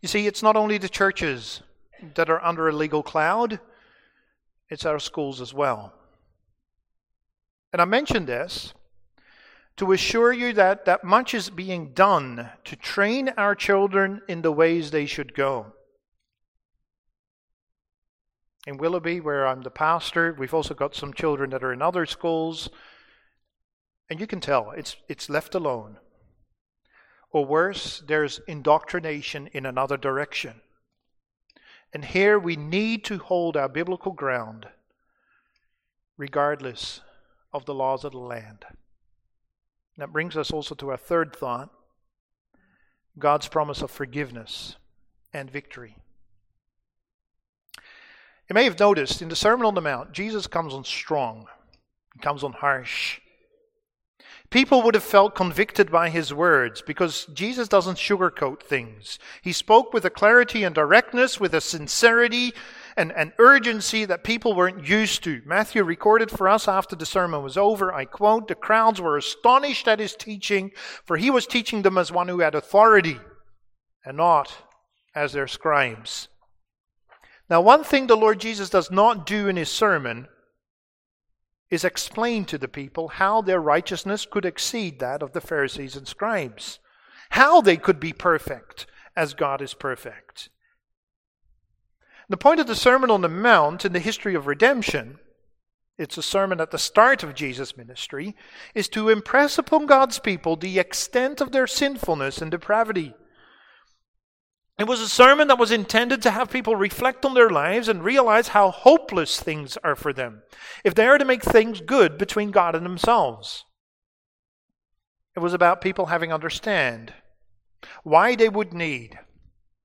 You 0.00 0.06
see, 0.06 0.28
it's 0.28 0.40
not 0.40 0.54
only 0.54 0.78
the 0.78 0.88
churches 0.88 1.62
that 2.14 2.30
are 2.30 2.40
under 2.44 2.68
a 2.68 2.72
legal 2.72 3.02
cloud, 3.02 3.58
it's 4.68 4.86
our 4.86 5.00
schools 5.00 5.40
as 5.40 5.52
well. 5.52 5.92
And 7.72 7.82
I 7.82 7.86
mention 7.86 8.26
this 8.26 8.72
to 9.76 9.90
assure 9.90 10.32
you 10.32 10.52
that, 10.52 10.84
that 10.84 11.02
much 11.02 11.34
is 11.34 11.50
being 11.50 11.92
done 11.92 12.50
to 12.66 12.76
train 12.76 13.30
our 13.30 13.56
children 13.56 14.22
in 14.28 14.42
the 14.42 14.52
ways 14.52 14.92
they 14.92 15.06
should 15.06 15.34
go 15.34 15.74
in 18.66 18.76
Willoughby, 18.76 19.20
where 19.20 19.46
I'm 19.46 19.62
the 19.62 19.70
pastor. 19.70 20.34
We've 20.36 20.54
also 20.54 20.74
got 20.74 20.94
some 20.94 21.14
children 21.14 21.50
that 21.50 21.64
are 21.64 21.72
in 21.72 21.82
other 21.82 22.06
schools. 22.06 22.68
And 24.10 24.20
you 24.20 24.26
can 24.26 24.40
tell 24.40 24.70
it's, 24.72 24.96
it's 25.08 25.30
left 25.30 25.54
alone. 25.54 25.98
Or 27.30 27.44
worse, 27.44 28.02
there's 28.06 28.40
indoctrination 28.48 29.48
in 29.52 29.66
another 29.66 29.96
direction. 29.96 30.60
And 31.92 32.04
here 32.04 32.38
we 32.38 32.56
need 32.56 33.04
to 33.04 33.18
hold 33.18 33.56
our 33.56 33.68
biblical 33.68 34.12
ground 34.12 34.66
regardless 36.16 37.00
of 37.52 37.64
the 37.64 37.74
laws 37.74 38.04
of 38.04 38.12
the 38.12 38.18
land. 38.18 38.64
That 39.96 40.12
brings 40.12 40.36
us 40.36 40.50
also 40.50 40.74
to 40.76 40.90
our 40.90 40.96
third 40.96 41.34
thought 41.34 41.70
God's 43.18 43.48
promise 43.48 43.82
of 43.82 43.90
forgiveness 43.90 44.76
and 45.32 45.50
victory. 45.50 45.96
You 48.48 48.54
may 48.54 48.64
have 48.64 48.78
noticed 48.78 49.20
in 49.20 49.28
the 49.28 49.36
Sermon 49.36 49.66
on 49.66 49.74
the 49.74 49.82
Mount, 49.82 50.12
Jesus 50.12 50.46
comes 50.46 50.72
on 50.72 50.84
strong, 50.84 51.46
he 52.14 52.20
comes 52.20 52.42
on 52.42 52.54
harsh. 52.54 53.20
People 54.50 54.80
would 54.80 54.94
have 54.94 55.04
felt 55.04 55.34
convicted 55.34 55.92
by 55.92 56.08
his 56.08 56.32
words 56.32 56.80
because 56.80 57.26
Jesus 57.34 57.68
doesn't 57.68 57.98
sugarcoat 57.98 58.62
things. 58.62 59.18
He 59.42 59.52
spoke 59.52 59.92
with 59.92 60.06
a 60.06 60.10
clarity 60.10 60.64
and 60.64 60.74
directness, 60.74 61.38
with 61.38 61.52
a 61.52 61.60
sincerity 61.60 62.54
and 62.96 63.12
an 63.12 63.34
urgency 63.38 64.06
that 64.06 64.24
people 64.24 64.54
weren't 64.54 64.88
used 64.88 65.22
to. 65.24 65.42
Matthew 65.44 65.84
recorded 65.84 66.30
for 66.30 66.48
us 66.48 66.66
after 66.66 66.96
the 66.96 67.04
sermon 67.04 67.42
was 67.42 67.58
over, 67.58 67.92
I 67.92 68.06
quote, 68.06 68.48
the 68.48 68.54
crowds 68.54 69.02
were 69.02 69.18
astonished 69.18 69.86
at 69.86 70.00
his 70.00 70.16
teaching, 70.16 70.70
for 71.04 71.18
he 71.18 71.28
was 71.28 71.46
teaching 71.46 71.82
them 71.82 71.98
as 71.98 72.10
one 72.10 72.28
who 72.28 72.40
had 72.40 72.54
authority 72.54 73.20
and 74.06 74.16
not 74.16 74.50
as 75.14 75.32
their 75.34 75.46
scribes. 75.46 76.28
Now, 77.50 77.60
one 77.60 77.82
thing 77.82 78.06
the 78.06 78.16
Lord 78.16 78.40
Jesus 78.40 78.68
does 78.68 78.90
not 78.90 79.26
do 79.26 79.48
in 79.48 79.56
his 79.56 79.70
sermon 79.70 80.28
is 81.70 81.84
explain 81.84 82.44
to 82.46 82.58
the 82.58 82.68
people 82.68 83.08
how 83.08 83.42
their 83.42 83.60
righteousness 83.60 84.26
could 84.26 84.44
exceed 84.44 84.98
that 84.98 85.22
of 85.22 85.32
the 85.32 85.40
Pharisees 85.40 85.96
and 85.96 86.06
scribes, 86.06 86.78
how 87.30 87.60
they 87.60 87.76
could 87.76 88.00
be 88.00 88.12
perfect 88.12 88.86
as 89.16 89.34
God 89.34 89.60
is 89.60 89.74
perfect. 89.74 90.48
The 92.28 92.36
point 92.36 92.60
of 92.60 92.66
the 92.66 92.76
Sermon 92.76 93.10
on 93.10 93.22
the 93.22 93.28
Mount 93.28 93.84
in 93.84 93.92
the 93.92 93.98
history 93.98 94.34
of 94.34 94.46
redemption, 94.46 95.18
it's 95.96 96.18
a 96.18 96.22
sermon 96.22 96.60
at 96.60 96.70
the 96.70 96.78
start 96.78 97.22
of 97.22 97.34
Jesus' 97.34 97.76
ministry, 97.76 98.36
is 98.74 98.88
to 98.90 99.08
impress 99.08 99.56
upon 99.56 99.86
God's 99.86 100.18
people 100.18 100.56
the 100.56 100.78
extent 100.78 101.40
of 101.40 101.52
their 101.52 101.66
sinfulness 101.66 102.42
and 102.42 102.50
depravity 102.50 103.14
it 104.78 104.86
was 104.86 105.00
a 105.00 105.08
sermon 105.08 105.48
that 105.48 105.58
was 105.58 105.72
intended 105.72 106.22
to 106.22 106.30
have 106.30 106.50
people 106.50 106.76
reflect 106.76 107.24
on 107.24 107.34
their 107.34 107.50
lives 107.50 107.88
and 107.88 108.04
realize 108.04 108.48
how 108.48 108.70
hopeless 108.70 109.40
things 109.40 109.76
are 109.82 109.96
for 109.96 110.12
them 110.12 110.42
if 110.84 110.94
they 110.94 111.06
are 111.06 111.18
to 111.18 111.24
make 111.24 111.42
things 111.42 111.80
good 111.80 112.16
between 112.16 112.50
God 112.50 112.74
and 112.74 112.86
themselves. 112.86 113.64
It 115.34 115.40
was 115.40 115.52
about 115.52 115.80
people 115.80 116.06
having 116.06 116.32
understand 116.32 117.12
why 118.02 118.34
they 118.34 118.48
would 118.48 118.72
need 118.72 119.18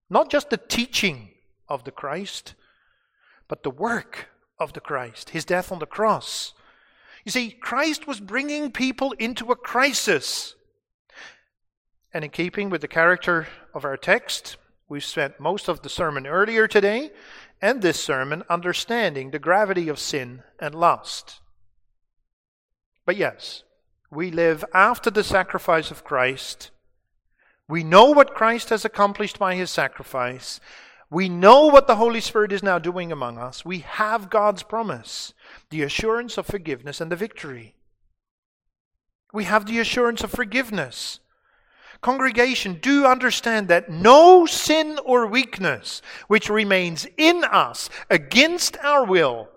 not 0.10 0.30
just 0.30 0.52
the 0.52 0.58
teaching 0.58 1.32
of 1.68 1.84
the 1.84 1.92
Christ, 1.92 2.54
but 3.48 3.64
the 3.64 3.72
work 3.72 4.30
of 4.60 4.74
the 4.74 4.80
Christ, 4.80 5.32
his 5.32 5.44
death 5.44 5.72
on 5.72 5.80
the 5.80 5.88
cross. 5.88 6.54
You 7.26 7.32
see, 7.32 7.50
Christ 7.50 8.06
was 8.06 8.20
bringing 8.20 8.72
people 8.72 9.14
into 9.14 9.52
a 9.52 9.56
crisis. 9.56 10.56
And 12.14 12.24
in 12.24 12.30
keeping 12.30 12.70
with 12.70 12.82
the 12.82 12.88
character 12.88 13.48
of 13.74 13.86
our 13.86 13.98
text, 13.98 14.58
we've 14.90 15.04
spent 15.04 15.40
most 15.40 15.68
of 15.68 15.82
the 15.82 15.90
sermon 15.90 16.28
earlier 16.28 16.68
today 16.68 17.12
and 17.62 17.82
this 17.82 18.00
sermon 18.00 18.44
understanding 18.50 19.32
the 19.32 19.40
gravity 19.40 19.90
of 19.90 20.00
sin 20.00 20.44
and 20.60 20.76
lust. 20.76 21.40
But 23.06 23.18
yes, 23.18 23.64
we 24.12 24.32
live 24.32 24.64
after 24.74 25.10
the 25.10 25.24
sacrifice 25.24 25.92
of 25.92 26.04
Christ. 26.04 26.72
We 27.68 27.84
know 27.84 28.12
what 28.12 28.36
Christ 28.36 28.70
has 28.70 28.86
accomplished 28.86 29.40
by 29.40 29.56
his 29.56 29.72
sacrifice. 29.72 30.60
We 31.10 31.30
know 31.30 31.68
what 31.68 31.88
the 31.88 31.96
Holy 31.96 32.22
Spirit 32.22 32.52
is 32.52 32.64
now 32.64 32.80
doing 32.80 33.12
among 33.12 33.38
us. 33.38 33.64
We 33.64 33.80
have 33.80 34.30
God's 34.30 34.64
promise, 34.64 35.34
the 35.70 35.84
assurance 35.84 36.38
of 36.38 36.46
forgiveness 36.46 37.00
and 37.00 37.12
the 37.12 37.16
victory. 37.16 37.76
We 39.32 39.46
have 39.46 39.66
the 39.66 39.80
assurance 39.80 40.24
of 40.24 40.32
forgiveness. 40.32 41.20
Congregation, 42.04 42.80
do 42.82 43.06
understand 43.06 43.70
that 43.70 43.90
no 43.90 44.46
sin 44.46 45.00
or 45.06 45.26
weakness 45.26 46.02
which 46.28 46.50
remains 46.50 47.08
in 47.18 47.44
us 47.46 47.90
against 48.10 48.78
our 48.84 49.06
will, 49.06 49.50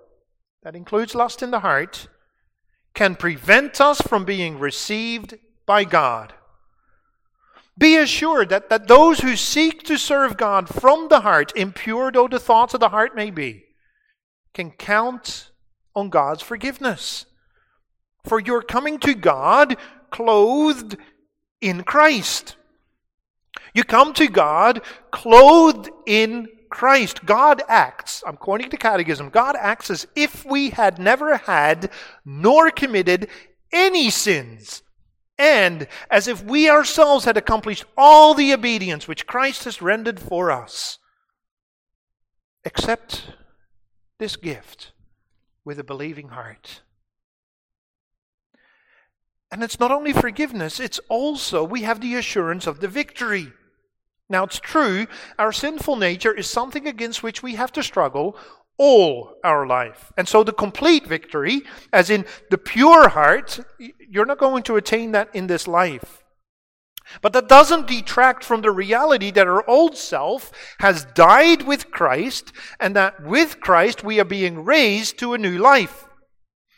that 0.62 0.76
includes 0.76 1.14
lust 1.14 1.42
in 1.42 1.50
the 1.50 1.60
heart, 1.60 2.08
can 2.94 3.16
prevent 3.16 3.80
us 3.80 4.00
from 4.00 4.24
being 4.24 4.58
received 4.58 5.36
by 5.66 5.84
God. 5.84 6.32
Be 7.76 7.96
assured 7.96 8.48
that, 8.48 8.70
that 8.70 8.88
those 8.88 9.20
who 9.20 9.36
seek 9.36 9.82
to 9.82 9.98
serve 9.98 10.36
God 10.38 10.68
from 10.68 11.08
the 11.08 11.20
heart, 11.20 11.52
impure 11.56 12.10
though 12.10 12.28
the 12.28 12.38
thoughts 12.38 12.72
of 12.72 12.80
the 12.80 12.88
heart 12.88 13.14
may 13.14 13.30
be, 13.30 13.64
can 14.54 14.70
count 14.70 15.50
on 15.94 16.08
God's 16.08 16.42
forgiveness. 16.42 17.26
For 18.24 18.40
you're 18.40 18.62
coming 18.62 18.98
to 19.00 19.14
God 19.14 19.76
clothed 20.10 20.96
in 21.60 21.82
Christ. 21.82 22.56
You 23.74 23.84
come 23.84 24.12
to 24.14 24.28
God 24.28 24.82
clothed 25.10 25.90
in 26.06 26.48
Christ, 26.70 27.24
God 27.24 27.62
acts, 27.68 28.22
I'm 28.26 28.36
quoting 28.36 28.68
the 28.68 28.76
Catechism, 28.76 29.30
God 29.30 29.56
acts 29.58 29.90
as 29.90 30.06
if 30.14 30.44
we 30.44 30.70
had 30.70 30.98
never 30.98 31.36
had 31.36 31.90
nor 32.24 32.70
committed 32.70 33.28
any 33.72 34.10
sins, 34.10 34.82
and 35.38 35.86
as 36.10 36.28
if 36.28 36.42
we 36.42 36.68
ourselves 36.68 37.24
had 37.24 37.36
accomplished 37.36 37.84
all 37.96 38.34
the 38.34 38.52
obedience 38.52 39.06
which 39.06 39.26
Christ 39.26 39.64
has 39.64 39.82
rendered 39.82 40.18
for 40.18 40.50
us, 40.50 40.98
except 42.64 43.30
this 44.18 44.36
gift 44.36 44.92
with 45.64 45.78
a 45.78 45.84
believing 45.84 46.28
heart. 46.28 46.82
And 49.50 49.62
it's 49.62 49.78
not 49.78 49.92
only 49.92 50.12
forgiveness, 50.12 50.80
it's 50.80 51.00
also 51.08 51.62
we 51.62 51.82
have 51.82 52.00
the 52.00 52.16
assurance 52.16 52.66
of 52.66 52.80
the 52.80 52.88
victory. 52.88 53.52
Now, 54.28 54.44
it's 54.44 54.58
true, 54.58 55.06
our 55.38 55.52
sinful 55.52 55.96
nature 55.96 56.32
is 56.32 56.50
something 56.50 56.88
against 56.88 57.22
which 57.22 57.42
we 57.42 57.54
have 57.54 57.70
to 57.72 57.82
struggle 57.82 58.36
all 58.76 59.34
our 59.44 59.66
life. 59.66 60.12
And 60.16 60.28
so, 60.28 60.42
the 60.42 60.52
complete 60.52 61.06
victory, 61.06 61.62
as 61.92 62.10
in 62.10 62.26
the 62.50 62.58
pure 62.58 63.08
heart, 63.10 63.60
you're 63.78 64.26
not 64.26 64.38
going 64.38 64.64
to 64.64 64.76
attain 64.76 65.12
that 65.12 65.34
in 65.34 65.46
this 65.46 65.68
life. 65.68 66.24
But 67.22 67.32
that 67.34 67.48
doesn't 67.48 67.86
detract 67.86 68.42
from 68.42 68.62
the 68.62 68.72
reality 68.72 69.30
that 69.30 69.46
our 69.46 69.68
old 69.70 69.96
self 69.96 70.50
has 70.80 71.04
died 71.14 71.62
with 71.62 71.92
Christ, 71.92 72.52
and 72.80 72.96
that 72.96 73.22
with 73.22 73.60
Christ 73.60 74.02
we 74.02 74.18
are 74.18 74.24
being 74.24 74.64
raised 74.64 75.18
to 75.18 75.34
a 75.34 75.38
new 75.38 75.56
life. 75.56 76.05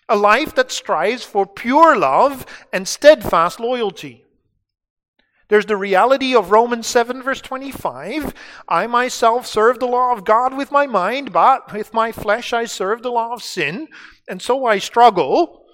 A 0.08 0.16
life 0.16 0.54
that 0.54 0.72
strives 0.72 1.24
for 1.24 1.46
pure 1.46 1.96
love 1.96 2.46
and 2.72 2.88
steadfast 2.88 3.60
loyalty. 3.60 4.24
There's 5.48 5.66
the 5.66 5.76
reality 5.76 6.34
of 6.34 6.50
Romans 6.50 6.86
7, 6.86 7.22
verse 7.22 7.40
25. 7.40 8.34
I 8.68 8.86
myself 8.86 9.46
serve 9.46 9.78
the 9.78 9.86
law 9.86 10.12
of 10.12 10.24
God 10.24 10.54
with 10.54 10.70
my 10.70 10.86
mind, 10.86 11.32
but 11.32 11.72
with 11.72 11.94
my 11.94 12.12
flesh 12.12 12.52
I 12.52 12.66
serve 12.66 13.02
the 13.02 13.10
law 13.10 13.32
of 13.32 13.42
sin, 13.42 13.88
and 14.28 14.42
so 14.42 14.66
I 14.66 14.78
struggle. 14.78 15.64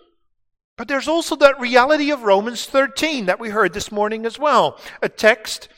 But 0.76 0.86
there's 0.86 1.08
also 1.08 1.34
that 1.36 1.58
reality 1.58 2.10
of 2.10 2.22
Romans 2.22 2.66
13 2.66 3.26
that 3.26 3.40
we 3.40 3.50
heard 3.50 3.72
this 3.72 3.90
morning 3.90 4.24
as 4.24 4.38
well. 4.38 4.78
A 5.02 5.08
text 5.08 5.68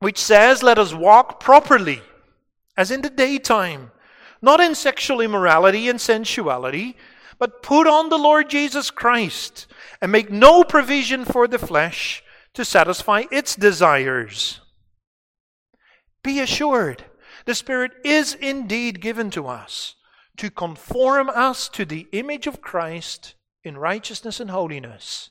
which 0.00 0.18
says, 0.18 0.62
Let 0.62 0.78
us 0.78 0.92
walk 0.92 1.38
properly, 1.38 2.02
as 2.76 2.90
in 2.90 3.02
the 3.02 3.10
daytime, 3.10 3.92
not 4.42 4.60
in 4.60 4.74
sexual 4.74 5.20
immorality 5.20 5.88
and 5.88 6.00
sensuality, 6.00 6.96
but 7.38 7.62
put 7.62 7.86
on 7.86 8.08
the 8.08 8.18
Lord 8.18 8.50
Jesus 8.50 8.90
Christ, 8.90 9.66
and 10.00 10.12
make 10.12 10.30
no 10.30 10.64
provision 10.64 11.24
for 11.24 11.46
the 11.48 11.58
flesh 11.58 12.22
to 12.54 12.64
satisfy 12.64 13.24
its 13.30 13.56
desires. 13.56 14.60
Be 16.22 16.40
assured, 16.40 17.04
the 17.44 17.54
Spirit 17.54 17.92
is 18.04 18.34
indeed 18.34 19.00
given 19.00 19.30
to 19.30 19.46
us 19.46 19.96
to 20.36 20.50
conform 20.50 21.28
us 21.30 21.68
to 21.68 21.84
the 21.84 22.06
image 22.12 22.46
of 22.46 22.60
Christ 22.60 23.34
in 23.62 23.78
righteousness 23.78 24.40
and 24.40 24.50
holiness. 24.50 25.30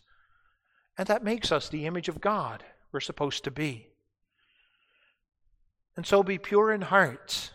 And 0.98 1.08
that 1.08 1.24
makes 1.24 1.52
us 1.52 1.70
the 1.70 1.86
image 1.86 2.08
of 2.08 2.22
God 2.22 2.64
we're 2.92 3.00
supposed 3.00 3.44
to 3.44 3.52
be. 3.52 3.90
And 5.96 6.06
so 6.06 6.24
be 6.24 6.38
pure 6.38 6.72
in 6.72 6.84
heart, 6.84 7.52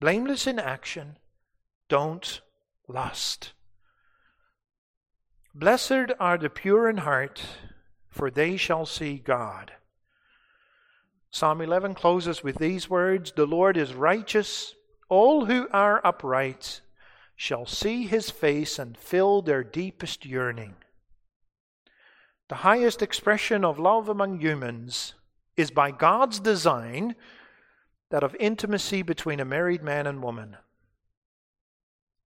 blameless 0.00 0.46
in 0.46 0.58
action, 0.58 1.18
don't 1.88 2.40
lust. 2.88 3.52
Blessed 5.54 6.12
are 6.18 6.38
the 6.38 6.50
pure 6.50 6.88
in 6.88 6.98
heart 6.98 7.42
for 8.12 8.30
they 8.30 8.56
shall 8.56 8.86
see 8.86 9.16
God. 9.16 9.72
Psalm 11.30 11.62
11 11.62 11.94
closes 11.94 12.44
with 12.44 12.58
these 12.58 12.90
words 12.90 13.32
The 13.32 13.46
Lord 13.46 13.76
is 13.76 13.94
righteous, 13.94 14.74
all 15.08 15.46
who 15.46 15.66
are 15.72 16.06
upright 16.06 16.82
shall 17.34 17.64
see 17.64 18.06
his 18.06 18.30
face 18.30 18.78
and 18.78 18.96
fill 18.96 19.40
their 19.40 19.64
deepest 19.64 20.26
yearning. 20.26 20.76
The 22.48 22.56
highest 22.56 23.00
expression 23.00 23.64
of 23.64 23.78
love 23.78 24.10
among 24.10 24.40
humans 24.40 25.14
is 25.56 25.70
by 25.70 25.90
God's 25.90 26.38
design 26.38 27.16
that 28.10 28.22
of 28.22 28.36
intimacy 28.38 29.00
between 29.00 29.40
a 29.40 29.44
married 29.46 29.82
man 29.82 30.06
and 30.06 30.22
woman. 30.22 30.58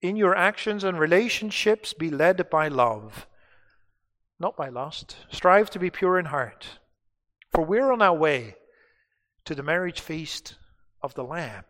In 0.02 0.16
your 0.16 0.36
actions 0.36 0.84
and 0.84 0.98
relationships, 0.98 1.92
be 1.92 2.10
led 2.10 2.48
by 2.50 2.68
love 2.68 3.26
not 4.38 4.56
by 4.56 4.68
lust. 4.68 5.16
Strive 5.30 5.70
to 5.70 5.78
be 5.78 5.90
pure 5.90 6.18
in 6.18 6.26
heart, 6.26 6.78
for 7.52 7.64
we're 7.64 7.92
on 7.92 8.02
our 8.02 8.14
way 8.14 8.56
to 9.44 9.54
the 9.54 9.62
marriage 9.62 10.00
feast 10.00 10.56
of 11.02 11.14
the 11.14 11.24
Lamb. 11.24 11.64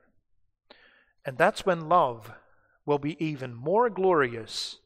And 1.25 1.37
that's 1.39 1.67
when 1.67 1.89
love 1.89 2.33
will 2.85 2.99
be 2.99 3.23
even 3.25 3.55
more 3.55 3.91
glorious 3.91 4.79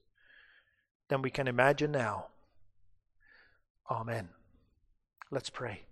than 1.09 1.22
we 1.22 1.31
can 1.31 1.48
imagine 1.48 1.92
now. 1.92 2.26
Amen. 3.90 4.29
Let's 5.31 5.50
pray. 5.50 5.83